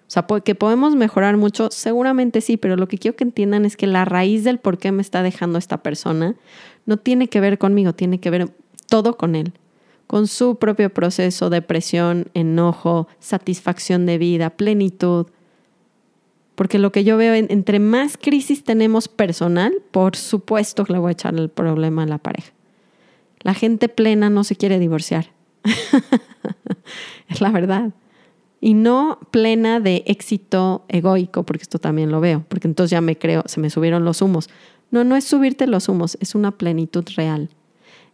O 0.08 0.12
sea, 0.12 0.26
que 0.44 0.56
podemos 0.56 0.96
mejorar 0.96 1.36
mucho, 1.36 1.70
seguramente 1.72 2.42
sí, 2.42 2.58
pero 2.58 2.76
lo 2.76 2.88
que 2.88 2.98
quiero 2.98 3.18
que 3.18 3.24
entiendan 3.24 3.66
es 3.66 3.76
que 3.76 3.88
la 3.88 4.06
raíz 4.06 4.44
del 4.44 4.60
por 4.60 4.78
qué 4.78 4.92
me 4.92 5.02
está 5.02 5.24
dejando 5.24 5.58
esta 5.58 5.82
persona 5.82 6.36
no 6.86 6.98
tiene 6.98 7.28
que 7.28 7.40
ver 7.40 7.58
conmigo, 7.58 7.94
tiene 7.94 8.20
que 8.20 8.30
ver 8.30 8.52
todo 8.88 9.18
con 9.18 9.36
él, 9.36 9.54
con 10.06 10.28
su 10.28 10.58
propio 10.58 10.94
proceso, 10.94 11.50
depresión, 11.50 12.28
enojo, 12.36 13.08
satisfacción 13.20 14.06
de 14.06 14.20
vida, 14.20 14.52
plenitud, 14.52 15.26
porque 16.56 16.80
lo 16.80 16.92
que 16.92 17.04
yo 17.04 17.18
veo, 17.18 17.34
entre 17.34 17.80
más 17.80 18.18
crisis 18.18 18.64
tenemos 18.64 19.08
personal, 19.08 19.74
por 19.92 20.16
supuesto 20.16 20.86
que 20.86 20.94
le 20.94 21.00
voy 21.00 21.10
a 21.10 21.12
echar 21.12 21.36
el 21.36 21.50
problema 21.50 22.04
a 22.04 22.08
la 22.08 22.18
pareja. 22.18 22.54
La 23.42 23.54
gente 23.54 23.90
plena 23.90 24.30
no 24.30 24.44
se 24.44 24.56
quiere 24.56 24.80
divorciar. 24.80 25.32
es 27.28 27.42
la 27.42 27.52
verdad. 27.52 27.92
Y 28.66 28.74
no 28.74 29.20
plena 29.30 29.80
de 29.80 30.04
éxito 30.08 30.86
egoico, 30.88 31.44
porque 31.44 31.62
esto 31.62 31.78
también 31.78 32.10
lo 32.10 32.20
veo, 32.20 32.44
porque 32.50 32.68
entonces 32.68 32.90
ya 32.90 33.00
me 33.00 33.16
creo, 33.16 33.44
se 33.46 33.60
me 33.60 33.70
subieron 33.70 34.06
los 34.06 34.24
humos. 34.24 34.50
No, 34.90 35.04
no 35.04 35.16
es 35.16 35.24
subirte 35.24 35.68
los 35.68 35.88
humos, 35.88 36.18
es 36.20 36.34
una 36.34 36.50
plenitud 36.50 37.06
real. 37.16 37.52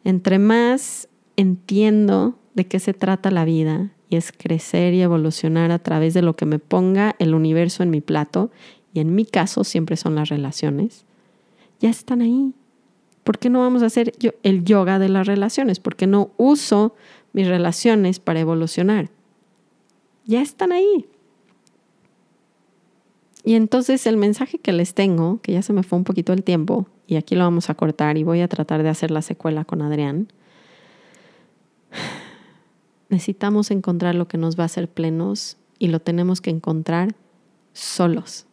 Entre 0.04 0.40
más 0.40 1.08
entiendo 1.38 2.36
de 2.54 2.68
qué 2.68 2.82
se 2.82 2.94
trata 2.94 3.32
la 3.32 3.46
vida 3.46 3.92
y 4.10 4.18
es 4.18 4.34
crecer 4.34 4.94
y 4.94 5.02
evolucionar 5.02 5.72
a 5.72 5.80
través 5.80 6.14
de 6.14 6.22
lo 6.22 6.36
que 6.36 6.46
me 6.46 6.60
ponga 6.60 7.16
el 7.18 7.34
universo 7.34 7.82
en 7.82 7.90
mi 7.90 8.02
plato, 8.02 8.52
y 8.94 9.00
en 9.00 9.16
mi 9.16 9.24
caso 9.24 9.64
siempre 9.64 9.96
son 9.96 10.16
las 10.16 10.28
relaciones, 10.28 11.06
ya 11.80 11.90
están 11.90 12.20
ahí. 12.20 12.52
¿Por 13.24 13.40
qué 13.40 13.50
no 13.50 13.62
vamos 13.62 13.84
a 13.84 13.86
hacer 13.86 14.12
el 14.44 14.66
yoga 14.66 15.00
de 15.00 15.08
las 15.08 15.28
relaciones? 15.28 15.80
¿Por 15.80 15.96
qué 15.96 16.08
no 16.08 16.32
uso 16.36 16.94
mis 17.32 17.48
relaciones 17.48 18.20
para 18.20 18.42
evolucionar? 18.42 19.12
Ya 20.32 20.41
están 20.41 20.72
ahí. 20.72 21.10
Y 23.44 23.56
entonces 23.56 24.08
el 24.08 24.15
mensaje 24.15 24.60
que 24.60 24.72
les 24.72 24.94
tengo, 24.94 25.41
que 25.41 25.52
ya 25.52 25.62
se 25.62 25.74
me 25.74 25.84
fue 25.84 25.98
un 25.98 26.06
poquito 26.06 26.32
el 26.32 26.41
tiempo, 26.41 26.88
y 27.06 27.17
aquí 27.17 27.36
lo 27.36 27.44
vamos 27.44 27.70
a 27.70 27.74
cortar 27.74 28.17
y 28.17 28.24
voy 28.24 28.39
a 28.39 28.48
tratar 28.48 28.82
de 28.82 28.88
hacer 28.88 29.12
la 29.12 29.22
secuela 29.22 29.65
con 29.65 29.82
Adrián, 29.82 30.32
necesitamos 33.10 33.72
encontrar 33.72 34.15
lo 34.15 34.30
que 34.30 34.38
nos 34.38 34.58
va 34.58 34.63
a 34.63 34.67
hacer 34.67 34.88
plenos 34.88 35.58
y 35.80 35.89
lo 35.89 36.00
tenemos 36.00 36.39
que 36.39 36.50
encontrar 36.50 37.13
solos. 37.74 38.46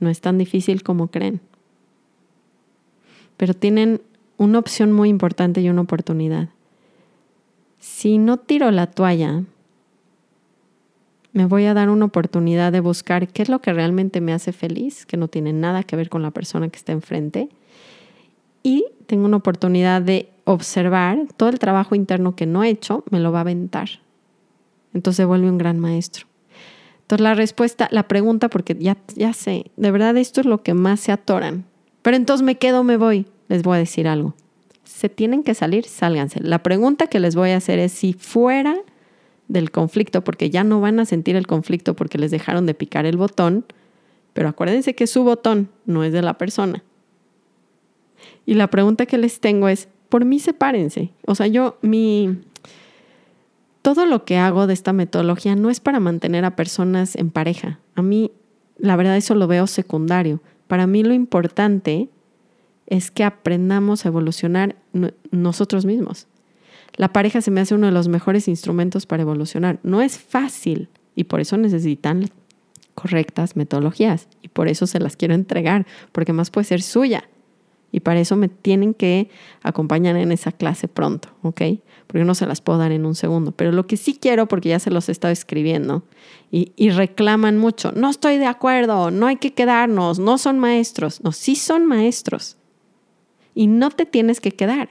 No 0.00 0.08
es 0.08 0.22
tan 0.22 0.38
difícil 0.38 0.82
como 0.82 1.08
creen. 1.08 1.42
Pero 3.36 3.52
tienen 3.52 4.00
una 4.38 4.58
opción 4.58 4.92
muy 4.92 5.10
importante 5.10 5.60
y 5.60 5.68
una 5.68 5.82
oportunidad. 5.82 6.48
Si 7.80 8.16
no 8.16 8.38
tiro 8.38 8.70
la 8.70 8.86
toalla, 8.86 9.44
me 11.32 11.46
voy 11.46 11.64
a 11.64 11.74
dar 11.74 11.88
una 11.88 12.04
oportunidad 12.04 12.72
de 12.72 12.80
buscar 12.80 13.28
qué 13.28 13.42
es 13.42 13.48
lo 13.48 13.60
que 13.60 13.72
realmente 13.72 14.20
me 14.20 14.32
hace 14.32 14.52
feliz, 14.52 15.06
que 15.06 15.16
no 15.16 15.28
tiene 15.28 15.52
nada 15.52 15.82
que 15.82 15.96
ver 15.96 16.08
con 16.08 16.22
la 16.22 16.30
persona 16.30 16.68
que 16.68 16.76
está 16.76 16.92
enfrente. 16.92 17.48
Y 18.62 18.84
tengo 19.06 19.24
una 19.24 19.38
oportunidad 19.38 20.02
de 20.02 20.28
observar 20.44 21.18
todo 21.36 21.48
el 21.48 21.58
trabajo 21.58 21.94
interno 21.94 22.36
que 22.36 22.46
no 22.46 22.62
he 22.62 22.68
hecho, 22.68 23.04
me 23.10 23.20
lo 23.20 23.32
va 23.32 23.38
a 23.38 23.42
aventar. 23.42 23.88
Entonces 24.92 25.26
vuelve 25.26 25.48
un 25.48 25.58
gran 25.58 25.78
maestro. 25.78 26.26
Entonces 27.02 27.24
la 27.24 27.34
respuesta, 27.34 27.88
la 27.90 28.08
pregunta, 28.08 28.48
porque 28.48 28.76
ya, 28.78 28.98
ya 29.16 29.32
sé, 29.32 29.70
de 29.76 29.90
verdad 29.90 30.16
esto 30.16 30.40
es 30.40 30.46
lo 30.46 30.62
que 30.62 30.74
más 30.74 31.00
se 31.00 31.12
atoran. 31.12 31.64
Pero 32.02 32.16
entonces 32.16 32.44
me 32.44 32.56
quedo, 32.58 32.84
me 32.84 32.96
voy. 32.96 33.26
Les 33.48 33.62
voy 33.62 33.76
a 33.76 33.80
decir 33.80 34.06
algo. 34.06 34.34
Se 34.84 35.08
tienen 35.08 35.42
que 35.42 35.54
salir, 35.54 35.84
sálganse. 35.84 36.40
La 36.40 36.62
pregunta 36.62 37.06
que 37.06 37.20
les 37.20 37.34
voy 37.34 37.50
a 37.50 37.56
hacer 37.56 37.78
es 37.78 37.92
si 37.92 38.12
fuera 38.12 38.76
del 39.52 39.70
conflicto, 39.70 40.24
porque 40.24 40.50
ya 40.50 40.64
no 40.64 40.80
van 40.80 40.98
a 40.98 41.04
sentir 41.04 41.36
el 41.36 41.46
conflicto 41.46 41.94
porque 41.94 42.18
les 42.18 42.30
dejaron 42.30 42.66
de 42.66 42.74
picar 42.74 43.06
el 43.06 43.16
botón, 43.16 43.64
pero 44.32 44.48
acuérdense 44.48 44.94
que 44.94 45.06
su 45.06 45.24
botón 45.24 45.68
no 45.84 46.04
es 46.04 46.12
de 46.12 46.22
la 46.22 46.38
persona. 46.38 46.82
Y 48.46 48.54
la 48.54 48.68
pregunta 48.68 49.06
que 49.06 49.18
les 49.18 49.40
tengo 49.40 49.68
es, 49.68 49.88
por 50.08 50.24
mí 50.24 50.38
sepárense. 50.38 51.10
O 51.26 51.34
sea, 51.34 51.46
yo, 51.46 51.78
mi... 51.82 52.40
Todo 53.82 54.06
lo 54.06 54.24
que 54.24 54.36
hago 54.36 54.66
de 54.66 54.74
esta 54.74 54.92
metodología 54.92 55.56
no 55.56 55.68
es 55.68 55.80
para 55.80 55.98
mantener 55.98 56.44
a 56.44 56.54
personas 56.54 57.16
en 57.16 57.30
pareja. 57.30 57.80
A 57.96 58.02
mí, 58.02 58.30
la 58.78 58.94
verdad, 58.94 59.16
eso 59.16 59.34
lo 59.34 59.48
veo 59.48 59.66
secundario. 59.66 60.40
Para 60.68 60.86
mí 60.86 61.02
lo 61.02 61.14
importante 61.14 62.08
es 62.86 63.10
que 63.10 63.24
aprendamos 63.24 64.04
a 64.04 64.08
evolucionar 64.08 64.76
nosotros 65.32 65.84
mismos. 65.84 66.28
La 66.94 67.12
pareja 67.12 67.40
se 67.40 67.50
me 67.50 67.60
hace 67.60 67.74
uno 67.74 67.86
de 67.86 67.92
los 67.92 68.08
mejores 68.08 68.48
instrumentos 68.48 69.06
para 69.06 69.22
evolucionar. 69.22 69.78
No 69.82 70.02
es 70.02 70.18
fácil 70.18 70.88
y 71.14 71.24
por 71.24 71.40
eso 71.40 71.56
necesitan 71.56 72.30
correctas 72.94 73.56
metodologías 73.56 74.28
y 74.42 74.48
por 74.48 74.68
eso 74.68 74.86
se 74.86 75.00
las 75.00 75.16
quiero 75.16 75.34
entregar, 75.34 75.86
porque 76.12 76.32
más 76.32 76.50
puede 76.50 76.64
ser 76.64 76.82
suya. 76.82 77.24
Y 77.94 78.00
para 78.00 78.20
eso 78.20 78.36
me 78.36 78.48
tienen 78.48 78.94
que 78.94 79.28
acompañar 79.62 80.16
en 80.16 80.32
esa 80.32 80.50
clase 80.50 80.88
pronto, 80.88 81.28
¿ok? 81.42 81.60
Porque 82.06 82.24
no 82.24 82.34
se 82.34 82.46
las 82.46 82.62
puedo 82.62 82.78
dar 82.78 82.90
en 82.90 83.04
un 83.04 83.14
segundo. 83.14 83.52
Pero 83.52 83.70
lo 83.70 83.86
que 83.86 83.98
sí 83.98 84.16
quiero, 84.18 84.48
porque 84.48 84.70
ya 84.70 84.78
se 84.78 84.90
los 84.90 85.10
he 85.10 85.12
estado 85.12 85.30
escribiendo, 85.30 86.02
y, 86.50 86.90
reclaman 86.90 87.58
mucho, 87.58 87.92
no 87.92 88.10
estoy 88.10 88.38
de 88.38 88.46
acuerdo, 88.46 89.10
no 89.10 89.26
hay 89.26 89.36
que 89.36 89.52
quedarnos, 89.52 90.18
no 90.18 90.38
son 90.38 90.58
maestros. 90.58 91.22
No, 91.22 91.32
sí 91.32 91.54
son 91.54 91.86
maestros. 91.86 92.56
Y 93.54 93.66
no 93.66 93.90
te 93.90 94.06
tienes 94.06 94.40
que 94.40 94.52
quedar. 94.52 94.88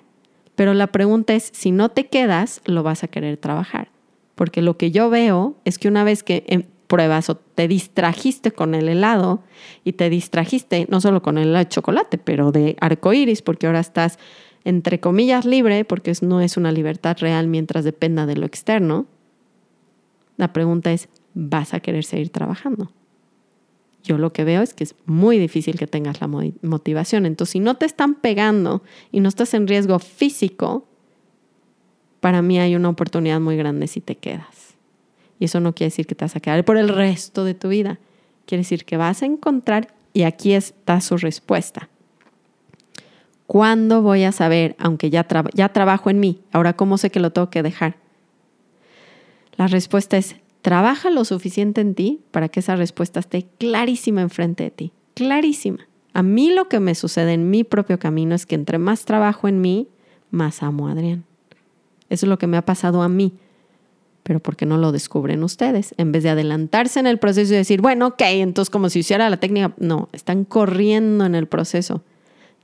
Pero 0.61 0.75
la 0.75 0.91
pregunta 0.91 1.33
es, 1.33 1.49
si 1.55 1.71
no 1.71 1.89
te 1.89 2.05
quedas, 2.05 2.61
lo 2.65 2.83
vas 2.83 3.03
a 3.03 3.07
querer 3.07 3.35
trabajar. 3.37 3.89
Porque 4.35 4.61
lo 4.61 4.77
que 4.77 4.91
yo 4.91 5.09
veo 5.09 5.55
es 5.65 5.79
que 5.79 5.87
una 5.87 6.03
vez 6.03 6.21
que 6.21 6.43
em, 6.45 6.65
pruebas 6.85 7.31
o 7.31 7.35
te 7.35 7.67
distrajiste 7.67 8.51
con 8.51 8.75
el 8.75 8.87
helado 8.87 9.41
y 9.83 9.93
te 9.93 10.07
distrajiste 10.11 10.85
no 10.87 11.01
solo 11.01 11.23
con 11.23 11.39
el 11.39 11.47
helado 11.47 11.65
de 11.65 11.69
chocolate, 11.69 12.19
pero 12.19 12.51
de 12.51 12.77
arcoíris, 12.79 13.41
porque 13.41 13.65
ahora 13.65 13.79
estás 13.79 14.19
entre 14.63 14.99
comillas 14.99 15.45
libre, 15.45 15.83
porque 15.83 16.13
no 16.21 16.41
es 16.41 16.57
una 16.57 16.71
libertad 16.71 17.17
real 17.19 17.47
mientras 17.47 17.83
dependa 17.83 18.27
de 18.27 18.35
lo 18.35 18.45
externo. 18.45 19.07
La 20.37 20.53
pregunta 20.53 20.91
es, 20.91 21.09
¿vas 21.33 21.73
a 21.73 21.79
querer 21.79 22.03
seguir 22.03 22.29
trabajando? 22.29 22.91
Yo 24.03 24.17
lo 24.17 24.33
que 24.33 24.43
veo 24.43 24.61
es 24.61 24.73
que 24.73 24.83
es 24.83 24.95
muy 25.05 25.37
difícil 25.37 25.77
que 25.77 25.87
tengas 25.87 26.21
la 26.21 26.27
motivación. 26.27 27.25
Entonces, 27.25 27.51
si 27.51 27.59
no 27.59 27.75
te 27.75 27.85
están 27.85 28.15
pegando 28.15 28.81
y 29.11 29.19
no 29.19 29.29
estás 29.29 29.53
en 29.53 29.67
riesgo 29.67 29.99
físico, 29.99 30.87
para 32.19 32.41
mí 32.41 32.59
hay 32.59 32.75
una 32.75 32.89
oportunidad 32.89 33.39
muy 33.39 33.57
grande 33.57 33.87
si 33.87 34.01
te 34.01 34.15
quedas. 34.15 34.75
Y 35.39 35.45
eso 35.45 35.59
no 35.59 35.73
quiere 35.73 35.89
decir 35.89 36.07
que 36.07 36.15
te 36.15 36.25
vas 36.25 36.35
a 36.35 36.39
quedar 36.39 36.63
por 36.65 36.77
el 36.77 36.89
resto 36.89 37.43
de 37.43 37.53
tu 37.53 37.69
vida. 37.69 37.99
Quiere 38.45 38.61
decir 38.61 38.85
que 38.85 38.97
vas 38.97 39.21
a 39.21 39.25
encontrar, 39.25 39.93
y 40.13 40.23
aquí 40.23 40.53
está 40.53 40.99
su 41.01 41.17
respuesta. 41.17 41.89
¿Cuándo 43.47 44.01
voy 44.01 44.23
a 44.23 44.31
saber, 44.31 44.75
aunque 44.79 45.09
ya, 45.09 45.27
ya 45.53 45.69
trabajo 45.69 46.09
en 46.09 46.19
mí, 46.19 46.41
ahora 46.51 46.73
cómo 46.73 46.97
sé 46.97 47.09
que 47.09 47.19
lo 47.19 47.31
tengo 47.31 47.49
que 47.49 47.63
dejar? 47.63 47.95
La 49.57 49.67
respuesta 49.67 50.17
es, 50.17 50.35
trabaja 50.61 51.09
lo 51.09 51.25
suficiente 51.25 51.81
en 51.81 51.95
ti 51.95 52.21
para 52.31 52.49
que 52.49 52.59
esa 52.59 52.75
respuesta 52.75 53.19
esté 53.19 53.47
clarísima 53.57 54.21
enfrente 54.21 54.63
de 54.65 54.71
ti, 54.71 54.91
clarísima. 55.13 55.87
A 56.13 56.23
mí 56.23 56.53
lo 56.53 56.67
que 56.67 56.79
me 56.79 56.95
sucede 56.95 57.33
en 57.33 57.49
mi 57.49 57.63
propio 57.63 57.99
camino 57.99 58.35
es 58.35 58.45
que 58.45 58.55
entre 58.55 58.77
más 58.77 59.05
trabajo 59.05 59.47
en 59.47 59.61
mí, 59.61 59.87
más 60.29 60.61
amo 60.61 60.87
a 60.87 60.91
Adrián. 60.91 61.25
Eso 62.09 62.25
es 62.25 62.29
lo 62.29 62.37
que 62.37 62.47
me 62.47 62.57
ha 62.57 62.65
pasado 62.65 63.01
a 63.01 63.09
mí 63.09 63.33
pero 64.23 64.39
¿por 64.39 64.55
qué 64.55 64.65
no 64.65 64.77
lo 64.77 64.91
descubren 64.91 65.43
ustedes? 65.43 65.93
En 65.97 66.11
vez 66.11 66.23
de 66.23 66.29
adelantarse 66.29 66.99
en 66.99 67.07
el 67.07 67.17
proceso 67.17 67.53
y 67.53 67.57
decir, 67.57 67.81
bueno, 67.81 68.07
ok, 68.07 68.21
entonces 68.21 68.69
como 68.69 68.89
si 68.89 68.99
hiciera 68.99 69.29
la 69.29 69.37
técnica, 69.37 69.73
no, 69.79 70.09
están 70.13 70.45
corriendo 70.45 71.25
en 71.25 71.35
el 71.35 71.47
proceso. 71.47 72.03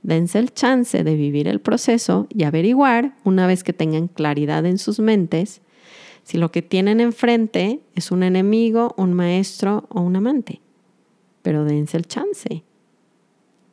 Dense 0.02 0.38
el 0.38 0.52
chance 0.52 1.02
de 1.02 1.14
vivir 1.16 1.48
el 1.48 1.60
proceso 1.60 2.28
y 2.30 2.44
averiguar, 2.44 3.16
una 3.24 3.46
vez 3.46 3.64
que 3.64 3.72
tengan 3.72 4.06
claridad 4.06 4.64
en 4.66 4.78
sus 4.78 5.00
mentes, 5.00 5.60
si 6.28 6.36
lo 6.36 6.52
que 6.52 6.60
tienen 6.60 7.00
enfrente 7.00 7.80
es 7.94 8.10
un 8.10 8.22
enemigo, 8.22 8.94
un 8.98 9.14
maestro 9.14 9.86
o 9.88 10.02
un 10.02 10.14
amante. 10.14 10.60
Pero 11.40 11.64
dense 11.64 11.96
el 11.96 12.06
chance. 12.06 12.64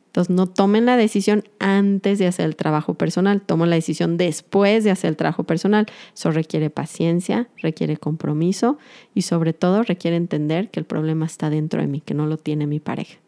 Entonces, 0.06 0.34
no 0.34 0.46
tomen 0.46 0.86
la 0.86 0.96
decisión 0.96 1.44
antes 1.58 2.18
de 2.18 2.26
hacer 2.26 2.46
el 2.46 2.56
trabajo 2.56 2.94
personal, 2.94 3.42
tomen 3.42 3.68
la 3.68 3.76
decisión 3.76 4.16
después 4.16 4.84
de 4.84 4.90
hacer 4.90 5.10
el 5.10 5.18
trabajo 5.18 5.44
personal. 5.44 5.84
Eso 6.14 6.30
requiere 6.30 6.70
paciencia, 6.70 7.46
requiere 7.58 7.98
compromiso 7.98 8.78
y 9.14 9.20
sobre 9.20 9.52
todo 9.52 9.82
requiere 9.82 10.16
entender 10.16 10.70
que 10.70 10.80
el 10.80 10.86
problema 10.86 11.26
está 11.26 11.50
dentro 11.50 11.82
de 11.82 11.88
mí, 11.88 12.00
que 12.00 12.14
no 12.14 12.24
lo 12.24 12.38
tiene 12.38 12.66
mi 12.66 12.80
pareja. 12.80 13.18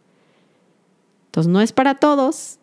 Entonces, 1.26 1.52
no 1.52 1.60
es 1.60 1.72
para 1.72 1.96
todos, 1.96 2.60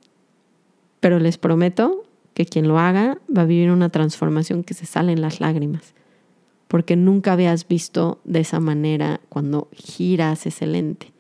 pero 1.00 1.20
les 1.20 1.38
prometo 1.38 2.06
que 2.34 2.48
quien 2.48 2.68
lo 2.68 2.80
haga 2.80 3.20
va 3.30 3.44
a 3.44 3.46
vivir 3.46 3.70
una 3.70 3.90
transformación 3.90 4.64
que 4.64 4.74
se 4.74 4.88
sale 4.88 5.12
en 5.12 5.22
las 5.22 5.40
lágrimas, 5.40 5.94
porque 6.68 6.96
nunca 6.96 7.34
habías 7.34 7.68
visto 7.68 8.20
de 8.24 8.40
esa 8.40 8.60
manera 8.60 9.22
cuando 9.30 9.70
giras 9.72 10.46
ese 10.46 10.66
lente. 10.66 11.14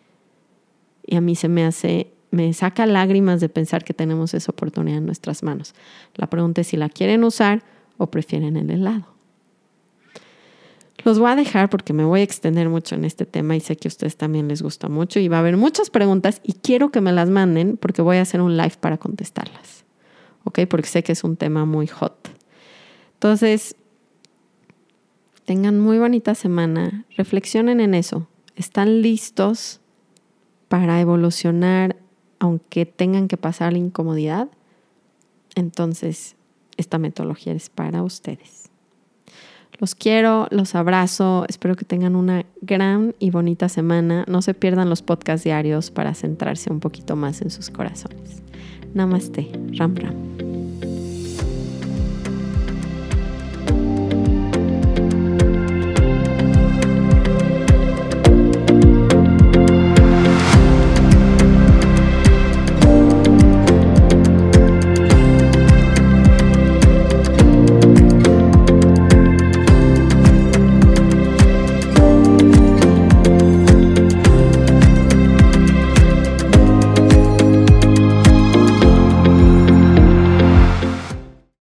Y 1.05 1.15
a 1.15 1.21
mí 1.21 1.36
se 1.36 1.47
me 1.47 1.65
hace, 1.65 2.12
me 2.31 2.51
saca 2.53 2.86
lágrimas 2.86 3.41
de 3.41 3.49
pensar 3.49 3.84
que 3.84 3.93
tenemos 3.93 4.34
esa 4.34 4.51
oportunidad 4.51 4.97
en 4.97 5.05
nuestras 5.05 5.43
manos. 5.43 5.75
La 6.15 6.29
pregunta 6.29 6.62
es 6.62 6.67
si 6.67 6.77
la 6.77 6.89
quieren 6.89 7.23
usar 7.23 7.63
o 7.97 8.08
prefieren 8.08 8.58
el 8.58 8.71
helado. 8.71 9.15
Los 11.03 11.19
voy 11.19 11.29
a 11.29 11.36
dejar 11.36 11.69
porque 11.69 11.93
me 11.93 12.03
voy 12.03 12.21
a 12.21 12.23
extender 12.23 12.67
mucho 12.67 12.95
en 12.95 13.05
este 13.05 13.27
tema 13.27 13.55
y 13.55 13.60
sé 13.60 13.75
que 13.75 13.88
a 13.88 13.89
ustedes 13.89 14.17
también 14.17 14.47
les 14.47 14.63
gusta 14.63 14.89
mucho 14.89 15.19
y 15.19 15.27
va 15.27 15.38
a 15.38 15.39
haber 15.41 15.55
muchas 15.55 15.91
preguntas 15.91 16.41
y 16.43 16.53
quiero 16.53 16.89
que 16.89 16.99
me 16.99 17.12
las 17.12 17.29
manden 17.29 17.77
porque 17.77 18.01
voy 18.01 18.17
a 18.17 18.21
hacer 18.21 18.41
un 18.41 18.58
live 18.58 18.73
para 18.79 18.97
contestarlas. 18.97 19.86
¿Ok? 20.45 20.62
Porque 20.67 20.88
sé 20.88 21.03
que 21.03 21.12
es 21.12 21.23
un 21.23 21.38
tema 21.38 21.65
muy 21.65 21.86
hot. 21.86 22.29
Entonces, 23.13 23.75
tengan 25.45 25.79
muy 25.79 25.99
bonita 25.99 26.36
semana, 26.36 27.05
reflexionen 27.15 27.79
en 27.79 27.93
eso. 27.93 28.27
¿Están 28.55 29.01
listos 29.01 29.79
para 30.67 30.99
evolucionar 30.99 31.95
aunque 32.39 32.86
tengan 32.86 33.27
que 33.27 33.38
pasar 33.38 33.73
la 33.73 33.79
incomodidad? 33.79 34.49
Entonces, 35.55 36.36
esta 36.77 36.97
metodología 36.97 37.53
es 37.53 37.69
para 37.69 38.03
ustedes. 38.03 38.69
Los 39.77 39.93
quiero, 39.93 40.47
los 40.51 40.73
abrazo, 40.73 41.45
espero 41.49 41.75
que 41.75 41.86
tengan 41.86 42.15
una 42.15 42.45
gran 42.62 43.13
y 43.19 43.29
bonita 43.29 43.67
semana. 43.67 44.25
No 44.27 44.41
se 44.41 44.53
pierdan 44.53 44.89
los 44.89 45.01
podcasts 45.01 45.43
diarios 45.43 45.91
para 45.91 46.13
centrarse 46.13 46.71
un 46.71 46.79
poquito 46.79 47.15
más 47.15 47.41
en 47.41 47.51
sus 47.51 47.69
corazones. 47.69 48.41
Namaste, 48.93 49.51
Ram 49.73 49.95
Ram. 49.95 50.35